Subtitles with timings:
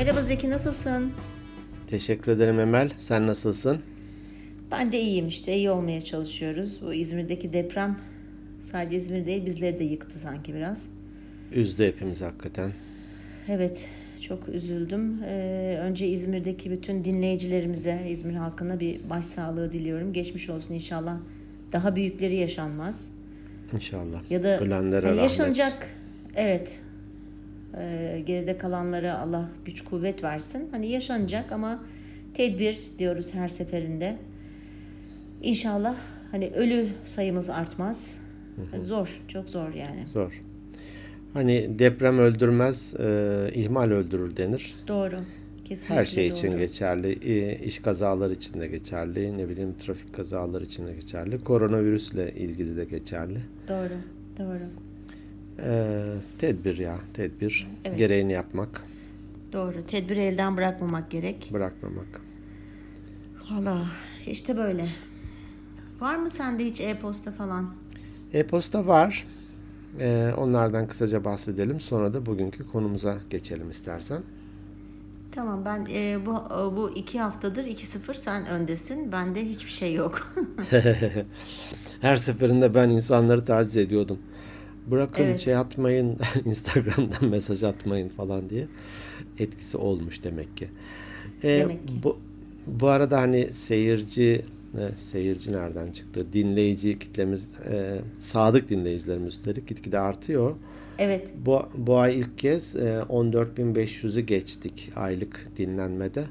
[0.00, 1.12] Merhaba Zeki nasılsın?
[1.86, 2.90] Teşekkür ederim Emel.
[2.96, 3.78] Sen nasılsın?
[4.70, 6.82] Ben de iyiyim işte iyi olmaya çalışıyoruz.
[6.82, 7.98] Bu İzmir'deki deprem
[8.62, 10.88] sadece İzmir değil bizleri de yıktı sanki biraz.
[11.52, 12.72] Üzdü hepimiz hakikaten.
[13.48, 13.88] Evet
[14.20, 15.22] çok üzüldüm.
[15.24, 20.12] Ee, önce İzmir'deki bütün dinleyicilerimize, İzmir halkına bir başsağlığı diliyorum.
[20.12, 21.16] Geçmiş olsun inşallah.
[21.72, 23.12] Daha büyükleri yaşanmaz.
[23.72, 24.30] İnşallah.
[24.30, 25.88] Ya da Ölenlere hani yaşanacak
[26.36, 26.80] evet
[27.78, 30.68] Ee, geride kalanlara Allah güç kuvvet versin.
[30.70, 31.82] Hani yaşanacak ama
[32.34, 34.16] tedbir diyoruz her seferinde.
[35.42, 35.96] İnşallah
[36.30, 38.14] hani ölü sayımız artmaz.
[38.82, 40.06] Zor, çok zor yani.
[40.06, 40.42] Zor.
[41.32, 44.74] Hani deprem öldürmez, e, ihmal öldürür denir.
[44.88, 45.20] Doğru.
[45.64, 46.58] Kesinlikle Her şey için doğru.
[46.58, 47.18] geçerli.
[47.32, 49.38] E, iş kazaları için de geçerli.
[49.38, 51.44] Ne bileyim trafik kazaları için de geçerli.
[51.44, 53.38] Koronavirüsle ilgili de geçerli.
[53.68, 53.94] Doğru,
[54.38, 54.64] doğru.
[55.64, 56.02] E,
[56.38, 57.68] tedbir ya, tedbir.
[57.84, 57.98] Evet.
[57.98, 58.82] Gereğini yapmak,
[59.52, 59.86] Doğru.
[59.86, 61.50] Tedbiri elden bırakmamak gerek.
[61.52, 62.20] bırakmamak.
[63.50, 63.86] Valla
[64.26, 64.88] işte böyle.
[66.00, 67.74] Var mı sende hiç e-posta falan?
[68.32, 69.26] E-posta var.
[70.00, 71.80] E, onlardan kısaca bahsedelim.
[71.80, 74.22] Sonra da bugünkü konumuza geçelim istersen.
[75.32, 76.32] Tamam ben e, bu
[76.76, 79.12] bu iki haftadır 2-0 sen öndesin.
[79.12, 80.34] Bende hiçbir şey yok.
[82.00, 84.18] Her seferinde ben insanları taciz ediyordum.
[84.86, 85.40] Bırakın Evet.
[85.40, 88.66] şey atmayın, Instagram'dan mesaj atmayın falan diye
[89.38, 90.68] etkisi olmuş demek ki.
[91.44, 91.94] Ee, Demek ki.
[92.02, 92.18] Bu,
[92.66, 94.42] bu arada hani seyirci,
[94.74, 96.26] ne, seyirci nereden çıktı?
[96.32, 100.54] Dinleyici kitlemiz, e, sadık dinleyicilerimiz üstelik gitgide artıyor.
[100.98, 101.32] evet.
[101.46, 106.24] Bu, bu ay ilk kez e, 14.500'ü geçtik aylık dinlenmede.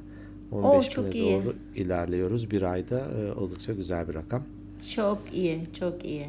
[0.52, 1.33] 15 çok bine iyi.
[1.33, 2.52] doğru ilerliyoruz.
[2.52, 4.44] Bir ayda e, oldukça güzel bir rakam.
[4.95, 6.27] Çok iyi, çok iyi.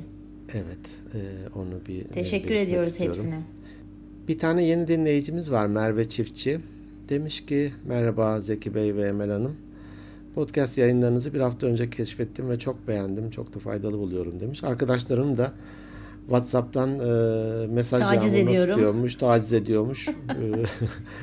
[0.55, 1.19] Evet, e,
[1.59, 3.17] onu bir Teşekkür ediyoruz istiyorum.
[3.17, 3.43] hepsine.
[4.29, 6.61] Bir tane yeni dinleyicimiz var Merve Çiftçi.
[7.09, 9.57] Demiş ki merhaba Zeki Bey ve Emel Hanım.
[10.35, 13.31] Podcast yayınlarınızı bir hafta önce keşfettim ve çok beğendim.
[13.31, 14.65] Çok da faydalı buluyorum demiş.
[14.65, 15.53] Arkadaşlarım da
[16.27, 18.75] WhatsApp'tan e, mesaj Taciz ediyorum.
[18.75, 20.09] tutuyormuş, taciz ediyormuş.
[20.31, 20.65] E,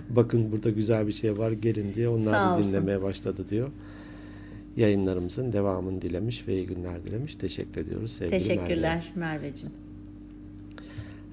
[0.16, 3.70] Bakın burada güzel bir şey var gelin diye onlar da dinlemeye başladı diyor.
[4.78, 7.36] Yayınlarımızın devamını dilemiş ve iyi günler dilemiş.
[7.36, 8.48] Teşekkür ediyoruz sevgili Merve.
[8.48, 9.74] Teşekkürler Merveciğim.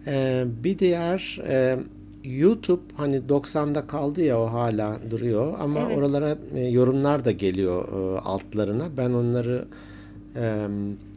[0.07, 1.79] Ee, bir diğer e,
[2.25, 5.99] YouTube hani 90'da kaldı ya o hala duruyor ama Evet.
[5.99, 8.85] oralara e, yorumlar da geliyor e, altlarına.
[8.97, 9.65] Ben onları
[10.37, 10.67] e,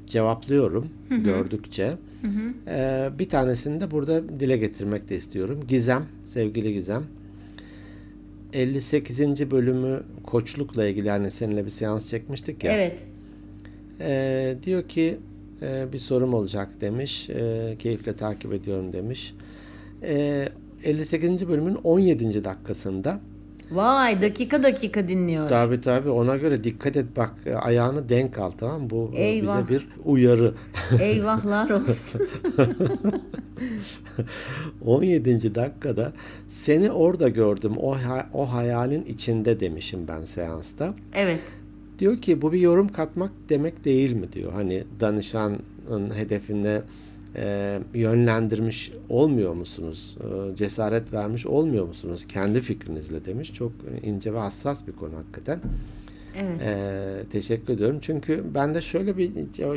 [0.08, 1.94] cevaplıyorum gördükçe.
[2.68, 5.60] E, bir tanesini de burada dile getirmek de istiyorum.
[5.68, 7.04] Gizem, sevgili Gizem.
[8.54, 9.52] 58.
[9.52, 12.72] bölümü koçlukla ilgili yani seninle bir seans çekmiştik ya.
[12.72, 13.00] Evet.
[14.02, 15.18] Ee, diyor ki
[15.62, 17.30] e, bir sorum olacak demiş.
[17.30, 19.34] E, keyifle takip ediyorum demiş.
[20.04, 20.50] E,
[20.84, 21.48] 58.
[21.48, 22.44] bölümün 17.
[22.44, 23.20] dakikasında
[23.72, 25.50] Vay dakika dakika dinliyor.
[25.50, 28.90] tabi tabi ona göre dikkat et bak ayağını denk al tamam mı?
[28.90, 29.60] Bu e, Eyvah.
[29.60, 30.54] bize bir uyarı.
[31.02, 32.22] Eyvahlar olsun.
[34.86, 35.56] 17.
[35.56, 36.14] dakikada
[36.50, 40.94] seni orada gördüm o, ha- o hayalin içinde demişim ben seansta.
[41.16, 41.42] evet.
[42.00, 44.54] Diyor ki bu bir yorum katmak demek değil mi diyor.
[44.54, 45.60] Hani danışanın
[46.16, 46.82] hedefine
[47.38, 50.18] e, yönlendirmiş olmuyor musunuz?
[50.22, 52.26] E, cesaret vermiş olmuyor musunuz?
[52.28, 53.54] Kendi fikrinizle demiş.
[53.54, 53.72] Çok
[54.04, 55.60] ince ve hassas bir konu hakikaten.
[56.42, 56.62] Evet.
[56.62, 57.98] E, teşekkür ediyorum.
[58.02, 59.32] Çünkü ben de şöyle bir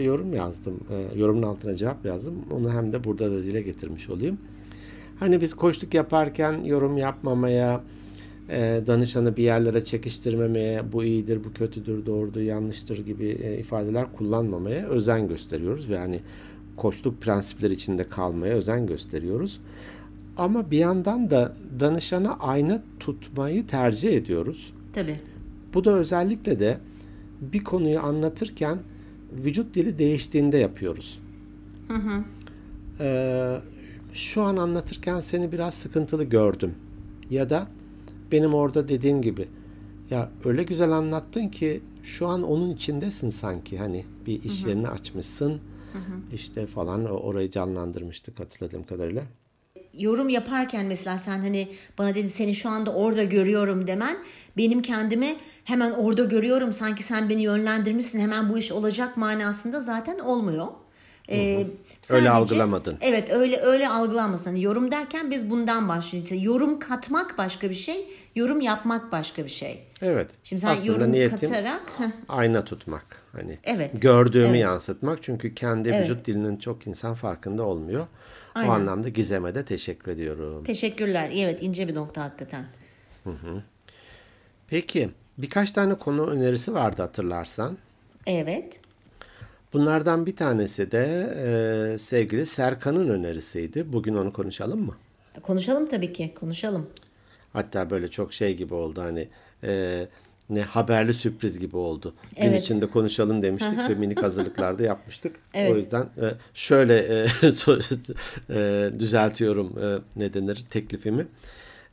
[0.04, 0.80] yorum yazdım.
[0.90, 2.34] E, yorumun altına cevap yazdım.
[2.50, 4.38] Onu hem de burada da dile getirmiş olayım.
[5.20, 7.80] Hani biz koçluk yaparken yorum yapmamaya,
[8.50, 14.86] e, danışanı bir yerlere çekiştirmemeye, bu iyidir, bu kötüdür, doğrudur, yanlıştır gibi e, ifadeler kullanmamaya
[14.86, 16.20] özen gösteriyoruz ve hani
[16.76, 19.60] koçluk prensipleri içinde kalmaya özen gösteriyoruz.
[20.36, 24.72] Ama bir yandan da danışana ayna tutmayı tercih ediyoruz.
[24.92, 25.16] Tabii.
[25.74, 26.78] Bu da özellikle de
[27.40, 28.78] bir konuyu anlatırken
[29.44, 31.18] vücut dili değiştiğinde yapıyoruz.
[31.88, 32.24] Hı hı.
[33.00, 33.60] Ee,
[34.12, 36.74] şu an anlatırken seni biraz sıkıntılı gördüm.
[37.30, 37.66] Ya da
[38.32, 39.48] benim orada dediğim gibi
[40.10, 45.60] ya öyle güzel anlattın ki şu an onun içindesin sanki hani bir iş yerini açmışsın
[46.32, 49.22] işte falan orayı canlandırmıştık hatırladığım kadarıyla.
[49.94, 54.16] yorum yaparken mesela sen hani bana dedi seni şu anda orada görüyorum demen
[54.56, 60.18] benim kendimi hemen orada görüyorum sanki sen beni yönlendirmişsin hemen bu iş olacak manasında zaten
[60.18, 60.66] olmuyor.
[61.30, 61.66] Ee,
[62.10, 62.98] sadece- algılamadın.
[63.00, 64.44] Evet öyle öyle algılanmasın.
[64.50, 66.30] Hani yorum derken biz bundan başlıyoruz.
[66.44, 69.84] Yorum katmak başka bir şey, yorum yapmak başka bir şey.
[70.02, 70.30] Evet.
[70.44, 71.82] Şimdi sen Aslında yorum niyetim katarak
[72.28, 73.22] ayna tutmak.
[73.32, 73.90] Hani Evet.
[74.02, 74.60] gördüğümü Evet.
[74.60, 75.22] yansıtmak.
[75.22, 76.02] Çünkü kendi Evet.
[76.04, 78.06] vücut dilinin çok insan farkında olmuyor.
[78.54, 78.68] Aynen.
[78.68, 80.64] O anlamda Gizem'e de teşekkür ediyorum.
[80.64, 81.30] teşekkürler.
[81.36, 82.64] Evet ince bir nokta hakikaten.
[84.68, 87.78] Peki birkaç tane konu önerisi vardı hatırlarsan.
[88.26, 88.79] Evet.
[89.72, 91.34] Bunlardan bir tanesi de
[91.94, 93.92] e, sevgili Serkan'ın önerisiydi.
[93.92, 94.94] Bugün onu konuşalım mı?
[95.42, 96.34] Konuşalım tabii ki.
[96.40, 96.86] Konuşalım.
[97.52, 99.28] Hatta böyle çok şey gibi oldu hani
[99.64, 100.06] e,
[100.50, 102.14] ne haberli sürpriz gibi oldu.
[102.36, 102.60] Gün Evet.
[102.62, 105.36] içinde konuşalım demiştik ve minik hazırlıklarda yapmıştık.
[105.54, 105.72] Evet.
[105.72, 107.26] O yüzden e, şöyle e,
[108.50, 111.26] e, düzeltiyorum e, ne denir teklifimi.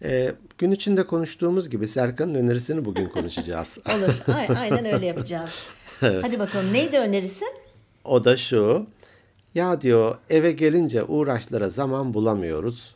[0.03, 3.77] E, gün içinde konuştuğumuz gibi Serkan'ın önerisini bugün konuşacağız.
[3.95, 4.35] Olur.
[4.57, 5.49] Aynen öyle yapacağız.
[5.99, 6.73] Hadi bakalım.
[6.73, 7.45] Neydi önerisi?
[8.07, 8.85] O da şu.
[9.55, 12.95] Ya diyor eve gelince uğraşlara zaman bulamıyoruz.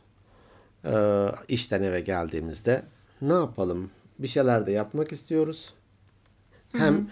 [0.85, 2.83] Ee, işten eve geldiğimizde
[3.21, 3.89] ne yapalım?
[4.19, 5.73] Bir şeyler de yapmak istiyoruz.
[6.71, 7.07] Hem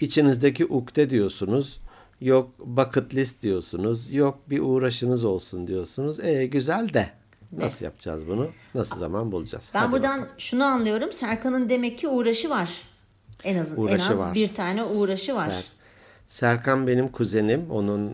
[0.00, 1.80] içinizdeki ukde diyorsunuz.
[2.20, 4.14] Yok bucket list diyorsunuz.
[4.14, 6.20] Yok bir uğraşınız olsun diyorsunuz.
[6.20, 7.10] E güzel de.
[7.52, 8.48] Nasıl yapacağız bunu?
[8.74, 9.70] Nasıl zaman bulacağız?
[9.74, 10.34] Ben Hadi buradan bakalım.
[10.38, 11.12] şunu anlıyorum.
[11.12, 12.70] Serkan'ın demek ki uğraşı var.
[13.44, 14.34] En az en Uğraşı az var.
[14.34, 15.48] bir tane uğraşı var.
[15.48, 15.62] Ser-
[16.26, 17.70] Serkan benim kuzenim.
[17.70, 18.08] Onun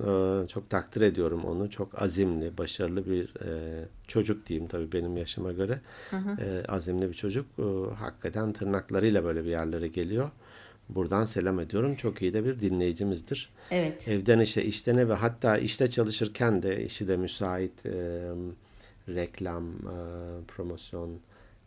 [0.45, 1.71] e, çok takdir ediyorum onu.
[1.71, 5.81] Çok azimli, başarılı bir e, çocuk diyeyim tabii benim yaşıma göre.
[6.13, 7.47] E, azimli bir çocuk.
[7.59, 10.31] E, hakikaten tırnaklarıyla böyle bir yerlere geliyor.
[10.89, 11.95] Buradan selam ediyorum.
[11.95, 13.53] Çok iyi de bir dinleyicimizdir.
[13.71, 14.09] Evet.
[14.09, 18.31] Evden işe, işten eve hatta işte çalışırken de işi de müsait e,
[19.09, 19.97] reklam, e,
[20.49, 21.21] promosyon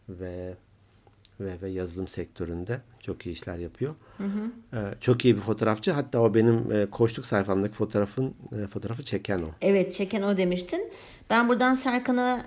[0.09, 0.55] ve
[1.39, 3.95] ve, ve yazılım sektöründe çok iyi işler yapıyor.
[4.19, 5.91] E, çok iyi bir fotoğrafçı.
[5.91, 9.47] Hatta o benim e, koçluk sayfamdaki fotoğrafın e, fotoğrafı çeken o.
[9.61, 10.91] Evet çeken o demiştin.
[11.29, 12.45] Ben buradan Serkan'a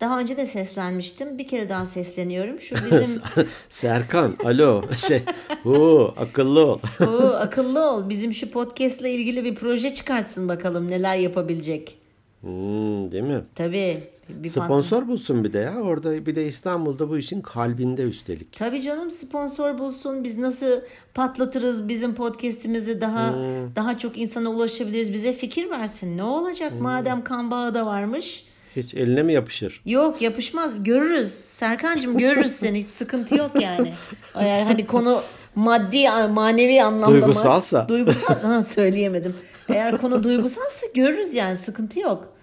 [0.00, 1.38] daha önce de seslenmiştim.
[1.38, 2.60] Bir kere daha sesleniyorum.
[2.60, 3.22] Şu bizim
[3.68, 5.22] Serkan, alo, şey,
[5.62, 6.78] hu, akıllı ol.
[7.00, 8.08] Oo, akıllı ol.
[8.08, 12.03] Bizim şu podcast'la ilgili bir proje çıkartsın bakalım neler yapabilecek.
[12.44, 13.40] Hmm, değil mi?
[13.54, 14.00] Tabii.
[14.28, 15.74] Bir Sponsor bulsun bir de ya.
[15.82, 18.52] Orada bir de İstanbul'da bu işin kalbinde üstelik.
[18.52, 20.24] Tabii canım sponsor bulsun.
[20.24, 20.80] Biz nasıl
[21.14, 23.76] patlatırız bizim podcast'imizi daha Hmm.
[23.76, 25.12] daha çok insana ulaşabiliriz.
[25.12, 26.16] Bize fikir versin.
[26.18, 26.82] Ne olacak Hmm.
[26.82, 28.44] madem kan bağı da varmış?
[28.76, 29.80] Hiç eline mi yapışır?
[29.86, 30.84] Yok yapışmaz.
[30.84, 31.30] Görürüz.
[31.34, 32.82] Serkancığım görürüz seni.
[32.82, 33.94] Hiç sıkıntı yok yani.
[34.34, 35.22] Eğer hani konu
[35.54, 37.12] maddi, manevi anlamda?
[37.14, 37.88] Duygusalsa.
[37.88, 38.40] Duygusal.
[38.40, 39.34] Ha, söyleyemedim.
[39.68, 41.56] Eğer konu duygusalsa görürüz yani.
[41.56, 42.33] Sıkıntı yok.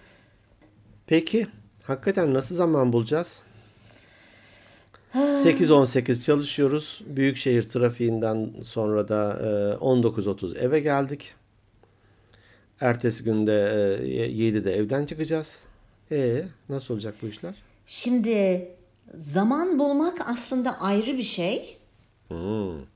[1.11, 1.47] Peki
[1.83, 3.41] hakikaten nasıl zaman bulacağız?
[5.13, 7.01] 8-18 çalışıyoruz.
[7.05, 11.33] Büyükşehir trafiğinden sonra da e, 19.30 eve geldik.
[12.79, 13.53] Ertesi günde
[14.03, 15.59] e, 7'de evden çıkacağız.
[16.11, 17.55] E nasıl olacak bu işler?
[17.85, 18.67] Şimdi
[19.17, 21.77] zaman bulmak aslında ayrı bir şey.
[22.27, 22.90] Hmm.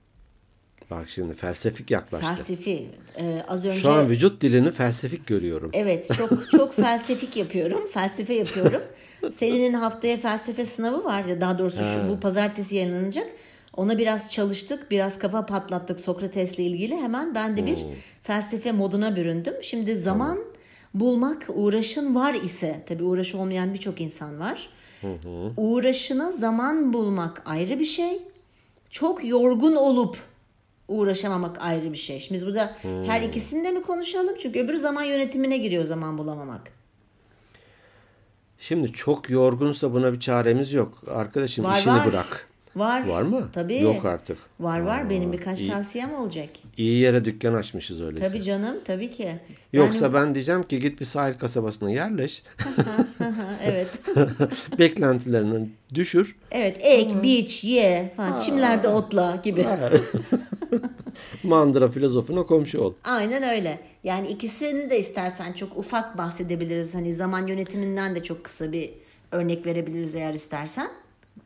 [0.90, 2.36] Bak şimdi felsefik yaklaştı.
[2.36, 2.88] Felsefi.
[3.18, 5.72] Ee, az önce Şu an vücut dilini felsefik görüyorum.
[5.74, 7.82] Evet çok çok felsefik yapıyorum.
[7.94, 8.82] Felsefe yapıyorum.
[9.40, 13.28] Selin'in haftaya felsefe sınavı var ya daha doğrusu şu, bu pazartesi yayınlanacak.
[13.78, 16.96] Ona biraz çalıştık, biraz kafa patlattık Sokrates'le ilgili.
[16.96, 17.78] Hemen ben de bir
[18.24, 19.54] felsefe moduna büründüm.
[19.62, 20.40] Şimdi zaman
[20.94, 24.70] bulmak uğraşın var ise, tabii uğraşı olmayan birçok insan var.
[25.58, 28.22] Uğraşına zaman bulmak ayrı bir şey.
[28.90, 30.18] Çok yorgun olup
[30.88, 32.20] uğraşamamak ayrı bir şey.
[32.20, 34.36] Şimdi biz burada her ikisini de mi konuşalım?
[34.40, 36.62] Çünkü öbür zaman yönetimine giriyor zaman bulamamak.
[38.60, 41.02] Şimdi çok yorgunsa buna bir çaremiz yok.
[41.08, 42.08] Arkadaşım Var, işini var.
[42.08, 42.48] bırak.
[42.76, 43.08] Var.
[43.08, 43.50] Var mı?
[43.54, 43.82] Tabii.
[43.82, 44.38] Yok artık.
[44.60, 45.10] Var var.
[45.10, 45.72] Benim birkaç iyi.
[45.72, 46.50] tavsiyem olacak.
[46.78, 48.28] İyi yere dükkan açmışız öyleyse.
[48.32, 48.76] Tabii canım.
[48.86, 49.36] Tabii ki.
[49.74, 52.44] Yoksa ben diyeceğim ki git bir sahil kasabasına yerleş.
[52.78, 53.88] Yani- evet.
[54.80, 56.36] beklentilerini düşür.
[56.52, 56.78] Evet.
[56.82, 58.14] Ek, biç, ye.
[58.18, 59.66] Falan, çimlerde otla gibi.
[61.44, 62.94] Mandıra filozofuna komşu ol.
[63.04, 63.80] Aynen öyle.
[64.04, 66.96] Yani ikisini de istersen çok ufak bahsedebiliriz.
[66.96, 68.90] Hani zaman yönetiminden de çok kısa bir
[69.32, 70.88] örnek verebiliriz eğer istersen.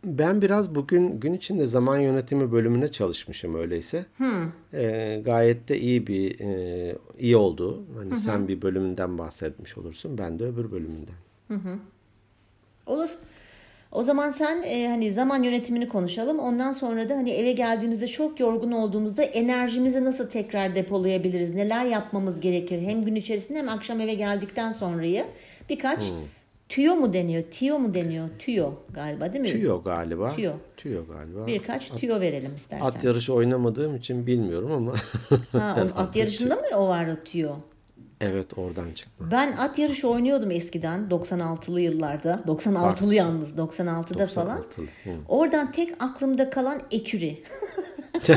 [0.04, 4.06] Ben biraz bugün gün içinde zaman yönetimi bölümüne çalışmışım öyleyse.
[4.74, 7.84] Ee, gayet de iyi bir e, iyi oldu.
[7.98, 10.18] Hani sen bir bölümünden bahsetmiş olursun.
[10.18, 11.16] Ben de öbür bölümünden.
[12.86, 13.10] Olur.
[13.92, 16.40] O zaman sen e, hani zaman yönetimini konuşalım.
[16.40, 21.54] Ondan sonra da hani eve geldiğimizde çok yorgun olduğumuzda enerjimizi nasıl tekrar depolayabiliriz?
[21.54, 22.82] Neler yapmamız gerekir?
[22.82, 25.26] Hem gün içerisinde hem akşam eve geldikten sonrayı
[25.70, 26.04] birkaç
[26.70, 27.44] tüyo mu deniyor?
[27.52, 28.30] Tiyo mu deniyor?
[28.40, 29.52] Tüyo galiba değil mi?
[29.52, 30.36] Tüyo galiba.
[30.36, 30.52] Tüyo.
[30.78, 31.48] Tüyo galiba.
[31.48, 32.86] Birkaç tüyo verelim istersen.
[32.86, 34.94] At yarışı oynamadığım için bilmiyorum ama
[35.52, 37.56] ha, o- at yarışında mı o var o tüyo?
[38.22, 39.24] evet oradan çıktı.
[39.32, 42.44] Ben at yarışı oynuyordum eskiden 96'lı yıllarda.
[42.48, 44.58] 96'lı yalnız 96'da falan.
[44.60, 45.18] 96'lı, hı.
[45.28, 47.44] Oradan tek aklımda kalan eküri.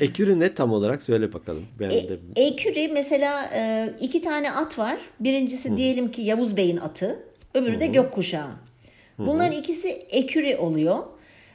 [0.00, 1.64] Ekürü ne tam olarak söyle bakalım.
[1.80, 4.98] Ben de Eküri mesela e, iki tane at var.
[5.20, 7.18] Birincisi diyelim ki Yavuz Bey'in atı.
[7.54, 8.50] Öbürü de gökkuşağı.
[9.18, 10.98] Bunların ikisi eküri oluyor.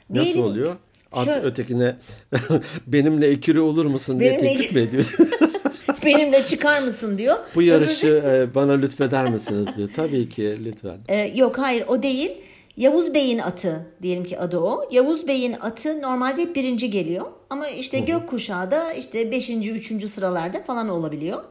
[0.09, 0.75] Nasıl Diyelim- oluyor?
[1.11, 1.95] At Şöyle- ötekine
[2.87, 5.15] benimle ekürü olur musun diye Benimle teklif mi ediyor?
[6.05, 7.35] Benimle çıkar mısın diyor.
[7.55, 9.89] Bu yarışı e, bana lütfeder misiniz diyor.
[9.95, 10.97] Tabii ki lütfen.
[11.07, 12.31] Ee, yok hayır o değil.
[12.77, 14.89] Yavuz Bey'in atı diyelim ki adı o.
[14.91, 17.25] Yavuz Bey'in atı normalde hep birinci geliyor.
[17.49, 21.43] Ama işte gökkuşağı da işte beşinci, üçüncü sıralarda falan olabiliyor.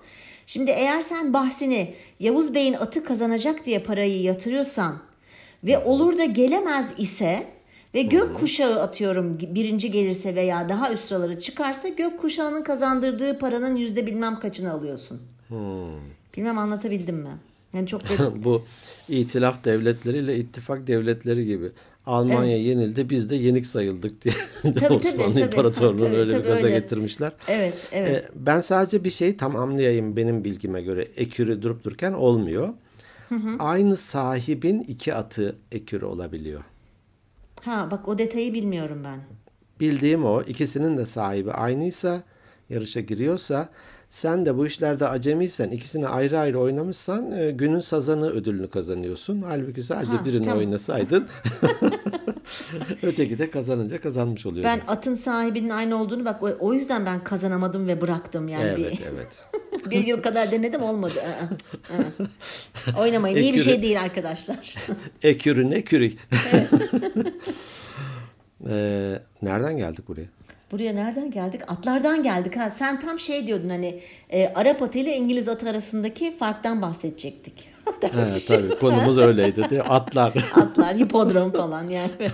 [0.46, 4.98] Şimdi eğer sen bahsini Yavuz Bey'in atı kazanacak diye parayı yatırıyorsan
[5.64, 7.46] ve olur da gelemez ise
[7.94, 14.40] ve gökkuşağı atıyorum birinci gelirse veya daha üst sıraları çıkarsa gökkuşağının kazandırdığı paranın yüzde bilmem
[14.40, 15.22] kaçını alıyorsun.
[16.36, 17.30] Bilmem anlatabildim mi?
[17.74, 18.02] Yani çok
[18.44, 18.62] Bu
[19.08, 21.70] itilaf devletleriyle ittifak devletleri gibi.
[22.06, 24.34] Almanya yenildi biz de yenik sayıldık diye
[24.74, 25.40] tabii, Osmanlı tabii.
[25.40, 26.78] İmparatorluğu'nu Tabii, öyle tabii bir gaza öyle.
[26.78, 27.32] getirmişler.
[27.48, 28.24] Evet, evet.
[28.24, 31.02] E, ben sadece bir şeyi tamamlayayım benim bilgime göre.
[31.16, 32.68] Ekürü durup dururken olmuyor.
[33.58, 36.64] Aynı sahibin iki atı ekürü olabiliyor.
[37.60, 39.20] Ha bak o detayı bilmiyorum ben.
[39.80, 40.42] Bildiğim o.
[40.42, 42.22] ikisinin de sahibi aynıysa,
[42.70, 43.68] yarışa giriyorsa,
[44.14, 49.42] sen de bu işlerde acemiysen, ikisini ayrı ayrı oynamışsan e, günün sazanı ödülünü kazanıyorsun.
[49.42, 50.58] Halbuki sadece Ha, birini tamam.
[50.58, 51.28] oynasaydın
[53.02, 54.68] öteki de kazanınca kazanmış oluyordu.
[54.68, 59.00] Ben atın sahibinin aynı olduğunu bak o, yüzden ben kazanamadım ve bıraktım yani evet, bir,
[59.14, 59.44] evet.
[59.90, 61.20] bir yıl kadar denedim olmadı.
[62.98, 64.74] Oynamayın iyi bir Ekürü- şey değil arkadaşlar.
[65.22, 66.10] Ekürü ne kürü.
[68.68, 70.28] Ee, nereden geldik buraya?
[70.74, 71.60] Buraya nereden geldik?
[71.66, 72.70] Atlardan geldik ha.
[72.70, 74.00] Sen tam şey diyordun hani
[74.30, 77.68] e, Arap atı ile İngiliz atı arasındaki farktan bahsedecektik.
[78.00, 79.82] He, tabii konumuz öyleydi mi?
[79.82, 80.32] Atlar.
[80.54, 82.10] Atlar, hipodrom falan yani.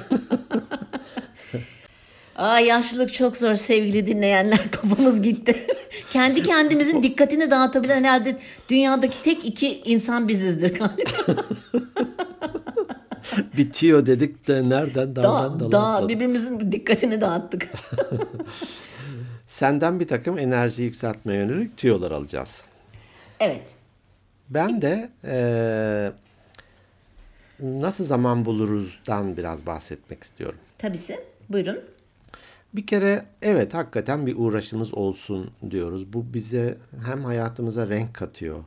[2.36, 5.66] Aa yaşlılık çok zor sevgili dinleyenler kafamız gitti.
[6.10, 8.36] Kendi kendimizin dikkatini dağıtabilen herhalde
[8.68, 11.42] dünyadaki tek iki insan bizizdir galiba.
[13.56, 16.08] Bitiyor dedik de nereden daldan Dağ, dala dağ, atladık.
[16.10, 17.68] birbirimizin dikkatini dağıttık.
[19.46, 22.62] Senden bir takım enerji yükseltmeye yönelik tüyolar alacağız.
[23.40, 23.62] evet.
[24.50, 26.12] Ben de eee,
[27.80, 30.58] nasıl zaman buluruzdan biraz bahsetmek istiyorum.
[30.78, 31.20] Tabisi.
[31.48, 31.78] Buyurun.
[32.74, 36.12] Bir kere evet hakikaten bir uğraşımız olsun diyoruz.
[36.12, 38.64] Bu bize hem hayatımıza renk katıyor.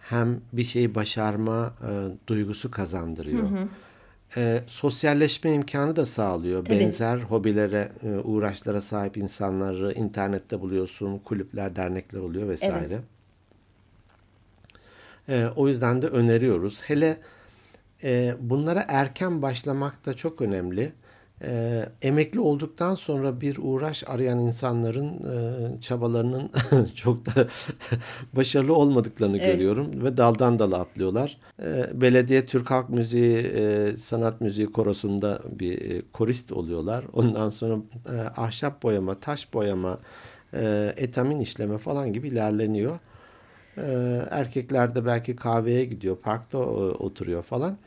[0.00, 1.90] Hem bir şeyi başarma e,
[2.26, 3.48] duygusu kazandırıyor.
[4.36, 6.64] E, sosyalleşme imkanı da sağlıyor.
[6.64, 6.80] Tabii.
[6.80, 11.18] Benzer hobilere, e, uğraşlara sahip insanları internette buluyorsun.
[11.18, 12.98] Kulüpler, dernekler oluyor vesaire.
[15.28, 16.82] E, o yüzden de öneriyoruz.
[16.82, 17.16] Hele
[18.02, 20.92] e, bunlara erken başlamak da çok önemli.
[21.44, 26.50] E, emekli olduktan sonra bir uğraş arayan insanların e, çabalarının
[26.94, 27.46] çok da
[28.32, 29.46] başarılı olmadıklarını Evet.
[29.46, 31.38] görüyorum ve daldan dala atlıyorlar.
[31.62, 37.04] E, belediye Türk Halk Müziği e, Sanat Müziği Korosu'nda bir e, korist oluyorlar.
[37.12, 39.98] Ondan sonra e, ahşap boyama, taş boyama,
[40.54, 42.98] e, etamin işleme falan gibi ilerleniyor.
[43.78, 47.78] Ee, erkekler de belki kahveye gidiyor, parkta e, oturuyor falan.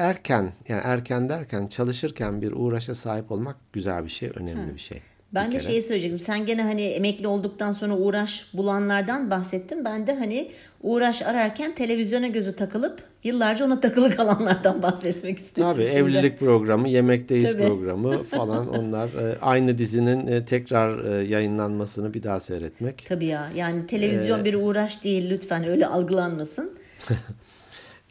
[0.00, 4.98] Erken, yani erken derken çalışırken bir uğraşa sahip olmak güzel bir şey, önemli bir şey.
[5.34, 5.66] Ben Bir de kere.
[5.66, 6.18] şeyi söyleyecektim.
[6.18, 9.84] Sen gene hani emekli olduktan sonra uğraş bulanlardan bahsettin.
[9.84, 10.50] Ben de hani
[10.82, 15.62] uğraş ararken televizyona gözü takılıp yıllarca ona takılı kalanlardan bahsetmek istedim.
[15.72, 15.98] Tabii şimdi.
[15.98, 17.62] evlilik programı, Yemekteyiz Tabii.
[17.66, 23.04] programı falan onlar e, aynı dizinin e, tekrar e, yayınlanmasını bir daha seyretmek.
[23.08, 23.50] Tabii ya.
[23.56, 26.78] Yani televizyon Ee, bir uğraş değil lütfen öyle algılanmasın.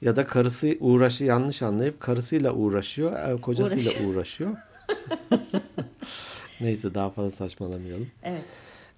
[0.01, 4.55] Ya da karısı uğraşı yanlış anlayıp karısıyla uğraşıyor, e, kocasıyla uğraşıyor.
[6.61, 8.07] Neyse daha fazla saçmalamayalım.
[8.23, 8.43] Evet.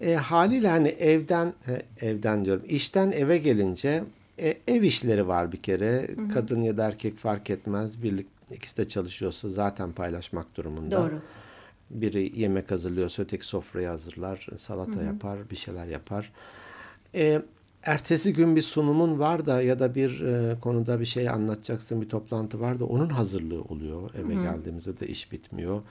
[0.01, 4.03] E, haliyle hani evden e, evden diyorum işten eve gelince
[4.39, 6.07] e, ev işleri var bir kere.
[6.33, 8.03] Kadın ya da erkek fark etmez.
[8.03, 10.97] Birlik ikisi de çalışıyorsa zaten paylaşmak durumunda.
[11.03, 11.21] Doğru.
[11.89, 16.31] Biri yemek hazırlıyorsa öteki sofrayı hazırlar, salata yapar, bir şeyler yapar.
[17.15, 17.41] E,
[17.83, 22.09] ertesi gün bir sunumun var da ya da bir e, konuda bir şey anlatacaksın, bir
[22.09, 24.09] toplantı var da onun hazırlığı oluyor.
[24.15, 25.81] Eve geldiğimizde de iş bitmiyor.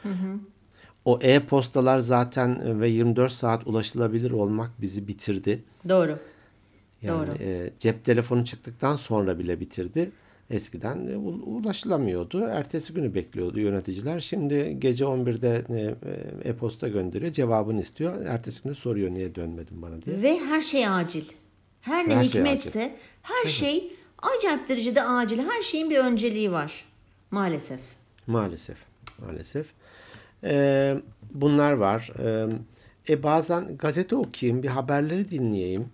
[1.04, 5.62] O e-postalar zaten ve 24 saat ulaşılabilir olmak bizi bitirdi.
[5.88, 6.18] Doğru.
[7.02, 7.36] Yani Doğru.
[7.40, 10.10] e, cep telefonu çıktıktan sonra bile bitirdi.
[10.50, 12.40] Eskiden e, ulaşılamıyordu.
[12.40, 14.20] Ertesi günü bekliyordu yöneticiler.
[14.20, 15.80] Şimdi gece 11'de e,
[16.44, 17.32] e, e-posta gönderiyor.
[17.32, 18.24] Cevabını istiyor.
[18.26, 20.22] Ertesi günü soruyor niye dönmedin bana diye.
[20.22, 21.24] Ve her şey acil.
[21.80, 25.38] Her ne Her şey hikmetse her şey acayip derecede acil.
[25.38, 26.84] Her şeyin bir önceliği var.
[27.30, 27.80] Maalesef.
[28.26, 28.76] Maalesef.
[29.18, 29.66] Maalesef.
[30.44, 30.96] Ee,
[31.34, 32.10] bunlar var.
[32.18, 32.46] Ee,
[33.08, 35.88] e bazen gazete okuyayım, bir haberleri dinleyeyim.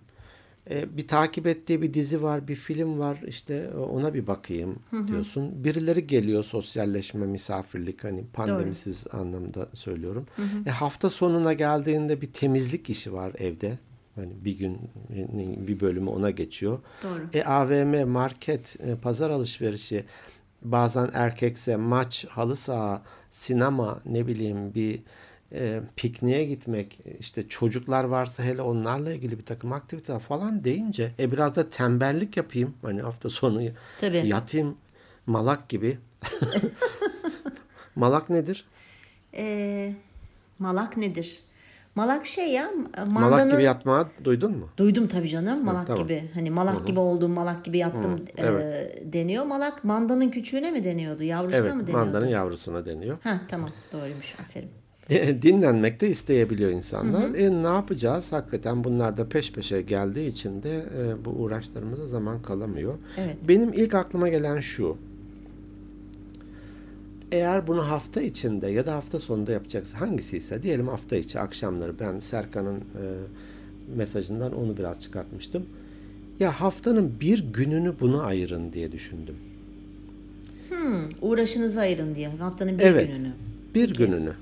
[0.69, 3.19] E, bir takip ettiği bir dizi var, bir film var.
[3.27, 4.75] işte ona bir bakayım
[5.07, 5.63] diyorsun.
[5.63, 9.21] Birileri geliyor sosyalleşme, misafirlik hani pandemisiz Doğru.
[9.21, 10.27] anlamda söylüyorum.
[10.35, 10.63] Hı hı.
[10.65, 13.77] E, hafta sonuna geldiğinde bir temizlik işi var evde.
[14.17, 14.79] Hani bir gün
[15.67, 16.79] bir bölümü ona geçiyor.
[17.03, 17.21] Doğru.
[17.33, 20.05] E, AVM, market, e, pazar alışverişi
[20.61, 24.99] bazen erkekse maç, halı saha, sinema ne bileyim bir
[25.53, 31.31] e, pikniğe gitmek işte çocuklar varsa hele onlarla ilgili bir takım aktiviteler falan deyince e
[31.31, 33.61] biraz da tembellik yapayım hani hafta sonu
[33.99, 34.27] Tabii.
[34.27, 34.77] yatayım
[35.25, 35.97] malak gibi.
[37.95, 38.65] malak nedir?
[39.33, 39.93] E,
[40.59, 41.39] malak nedir?
[41.97, 42.71] Malak şey ya
[43.07, 43.29] mandanın...
[43.29, 44.69] Malak gibi yatma duydun mu?
[44.77, 46.03] Duydum tabii canım malak ha, tamam.
[46.03, 46.29] gibi.
[46.33, 46.85] Hani malak Hı-hı.
[46.85, 48.63] gibi oldum malak gibi yattım Hı, evet.
[48.63, 49.45] e, deniyor.
[49.45, 51.91] Malak mandanın küçüğüne mi deniyordu yavrusuna evet, mı deniyordu?
[51.91, 53.17] Evet mandanın yavrusuna deniyor.
[53.23, 54.69] Ha tamam doğruymuş aferin.
[55.41, 57.23] Dinlenmek de isteyebiliyor insanlar.
[57.23, 57.37] Hı hı.
[57.37, 58.31] E, ne yapacağız?
[58.33, 62.93] Hakikaten bunlar da peş peşe geldiği için de e, bu uğraşlarımıza zaman kalamıyor.
[63.17, 63.37] Evet.
[63.47, 64.97] Benim ilk aklıma gelen şu
[67.31, 71.99] eğer bunu hafta içinde ya da hafta sonunda yapacaksa hangisi ise diyelim hafta içi akşamları
[71.99, 73.03] ben Serkan'ın e,
[73.95, 75.65] mesajından onu biraz çıkartmıştım.
[76.39, 79.35] Ya haftanın bir gününü buna ayırın diye düşündüm.
[80.69, 83.31] Hmm, uğraşınızı ayırın diye haftanın bir evet, gününü.
[83.75, 83.97] Bir Peki.
[83.97, 84.33] gününü.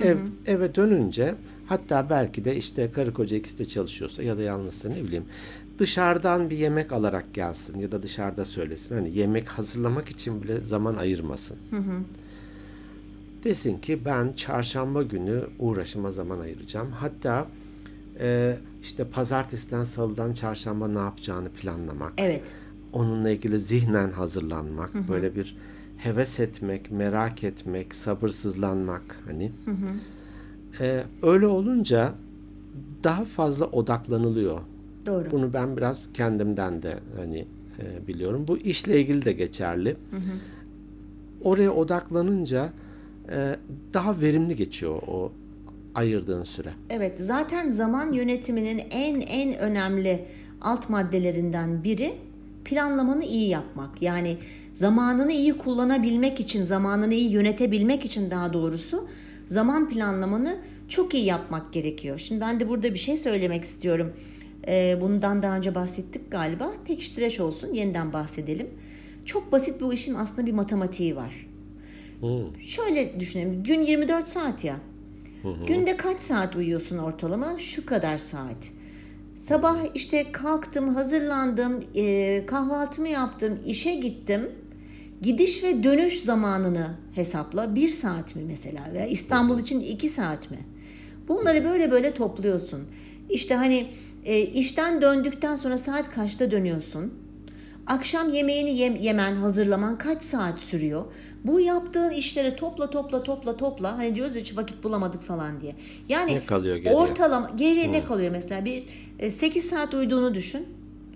[0.00, 0.26] Ev, hı hı.
[0.46, 1.34] eve dönünce
[1.66, 5.24] hatta belki de işte karı koca ikisi de çalışıyorsa ya da yalnızsa ne bileyim
[5.78, 8.94] dışarıdan bir yemek alarak gelsin ya da dışarıda söylesin.
[8.94, 11.56] Hani yemek hazırlamak için bile zaman ayırmasın.
[11.70, 12.02] Hı hı.
[13.44, 16.90] Desin ki ben çarşamba günü uğraşıma zaman ayıracağım.
[16.90, 17.46] Hatta
[18.20, 22.12] e, işte pazartesiden salıdan çarşamba ne yapacağını planlamak.
[22.18, 22.42] Evet.
[22.92, 24.94] Onunla ilgili zihnen hazırlanmak.
[24.94, 25.08] Hı hı.
[25.08, 25.56] Böyle bir
[25.96, 29.52] heves etmek, merak etmek, sabırsızlanmak hani.
[29.64, 30.84] Hı hı.
[30.84, 32.14] E, öyle olunca
[33.04, 34.60] daha fazla odaklanılıyor.
[35.06, 35.30] Doğru.
[35.30, 37.46] Bunu ben biraz kendimden de hani
[37.78, 38.44] e, biliyorum.
[38.48, 39.90] Bu işle ilgili de geçerli.
[40.10, 40.20] Hı hı.
[41.42, 42.72] Oraya odaklanınca
[43.30, 43.56] e,
[43.94, 45.32] daha verimli geçiyor o
[45.94, 46.72] ayırdığın süre.
[46.90, 50.24] Evet, zaten zaman yönetiminin en en önemli
[50.60, 52.14] alt maddelerinden biri
[52.64, 54.02] planlamanı iyi yapmak.
[54.02, 54.36] Yani
[54.72, 59.08] zamanını iyi kullanabilmek için, zamanını iyi yönetebilmek için daha doğrusu
[59.46, 60.58] zaman planlamanı
[60.88, 62.18] çok iyi yapmak gerekiyor.
[62.18, 64.12] Şimdi ben de burada bir şey söylemek istiyorum.
[64.66, 66.72] Ee, bundan daha önce bahsettik galiba.
[66.84, 68.66] Pekiştireç olsun, yeniden bahsedelim.
[69.24, 71.46] Çok basit bu işin aslında bir matematiği var.
[72.22, 72.60] Hmm.
[72.60, 73.62] Şöyle düşünelim.
[73.64, 74.76] Gün 24 saat ya.
[75.66, 77.58] Günde kaç saat uyuyorsun ortalama?
[77.58, 78.70] Şu kadar saat.
[79.36, 84.40] Sabah işte kalktım, hazırlandım, e, kahvaltımı yaptım, işe gittim.
[85.22, 87.74] Gidiş ve dönüş zamanını hesapla.
[87.74, 88.90] Bir saat mi mesela?
[88.92, 90.58] Veya İstanbul için iki saat mi?
[91.28, 92.80] Bunları böyle böyle topluyorsun.
[93.30, 93.86] İşte hani
[94.24, 97.14] e, işten döndükten sonra saat kaçta dönüyorsun?
[97.86, 101.04] Akşam yemeğini yem, yemen, hazırlaman kaç saat sürüyor?
[101.44, 103.98] Bu yaptığın işleri topla topla topla topla.
[103.98, 105.76] Hani diyoruz hiç vakit bulamadık falan diye.
[106.08, 106.94] Yani ne kalıyor geriye?
[106.94, 107.92] Ortalama geriye Hı.
[107.92, 108.64] ne kalıyor mesela?
[108.64, 108.84] Bir
[109.30, 110.66] 8 e, saat uyuduğunu düşün.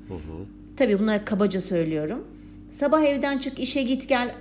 [0.08, 0.44] Hı hı.
[0.76, 2.24] Tabii bunları kabaca söylüyorum.
[2.70, 4.34] Sabah evden çık işe git gel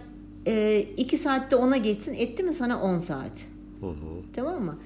[0.98, 3.46] 2 e, saatte ona geçsin etti mi sana 10 saat.
[3.80, 3.94] Hı hı.
[4.34, 4.78] Tamam mı?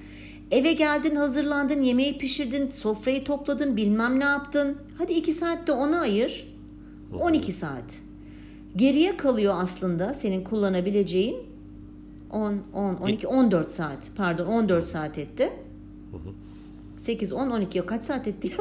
[0.50, 4.76] Eve geldin hazırlandın yemeği pişirdin sofrayı topladın bilmem ne yaptın.
[4.98, 6.50] Hadi 2 saatte ona ayır.
[7.20, 7.98] 12 saat.
[8.76, 11.36] Geriye kalıyor aslında senin kullanabileceğin
[12.30, 14.10] 10, 10, 12, 14 saat.
[14.16, 15.52] Pardon 14 saat etti.
[16.96, 17.88] 8, 10, 12 yok.
[17.88, 18.52] Kaç saat etti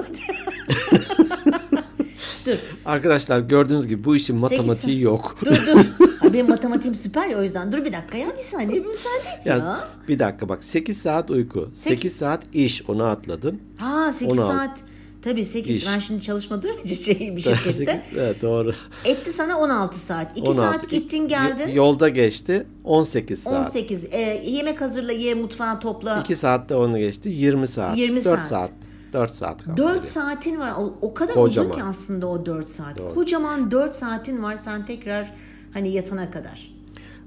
[2.46, 2.56] dur.
[2.86, 5.04] Arkadaşlar gördüğünüz gibi bu işin matematiği saat.
[5.04, 5.36] yok.
[5.46, 5.86] Dur dur.
[6.22, 7.72] Abi benim matematiğim süper ya o yüzden.
[7.72, 9.58] Dur bir dakika ya bir saniye bir müsaade et ya.
[9.58, 9.88] ya.
[10.08, 11.70] Bir dakika bak 8 saat uyku.
[11.74, 13.60] 8, 8 saat iş onu atladın.
[13.78, 14.56] Ha 8 16.
[14.58, 14.84] saat
[15.22, 15.88] Tabii 8 İş.
[15.88, 17.72] ben şimdi çalışmadığım için şey bir şirkette.
[17.72, 18.74] 8, evet doğru.
[19.06, 20.38] Etti sana 16 saat.
[20.38, 20.62] 2 16.
[20.62, 21.70] saat gittin geldin.
[21.70, 23.68] Yolda geçti 18 saat.
[23.68, 24.06] 18.
[24.14, 26.20] E, yemek hazırla ye mutfağa topla.
[26.20, 27.98] 2 saatte onu geçti 20 saat.
[27.98, 28.48] 20 4 saat.
[28.48, 28.72] saat.
[29.14, 29.78] 4 saat kaldı.
[29.78, 30.74] 4 saatin var.
[30.78, 31.70] O, o kadar Kocaman.
[31.70, 32.98] uzun ki aslında o 4 saat.
[32.98, 33.14] Doğru.
[33.14, 35.34] Kocaman 4 saatin var sen tekrar
[35.74, 36.76] hani yatana kadar.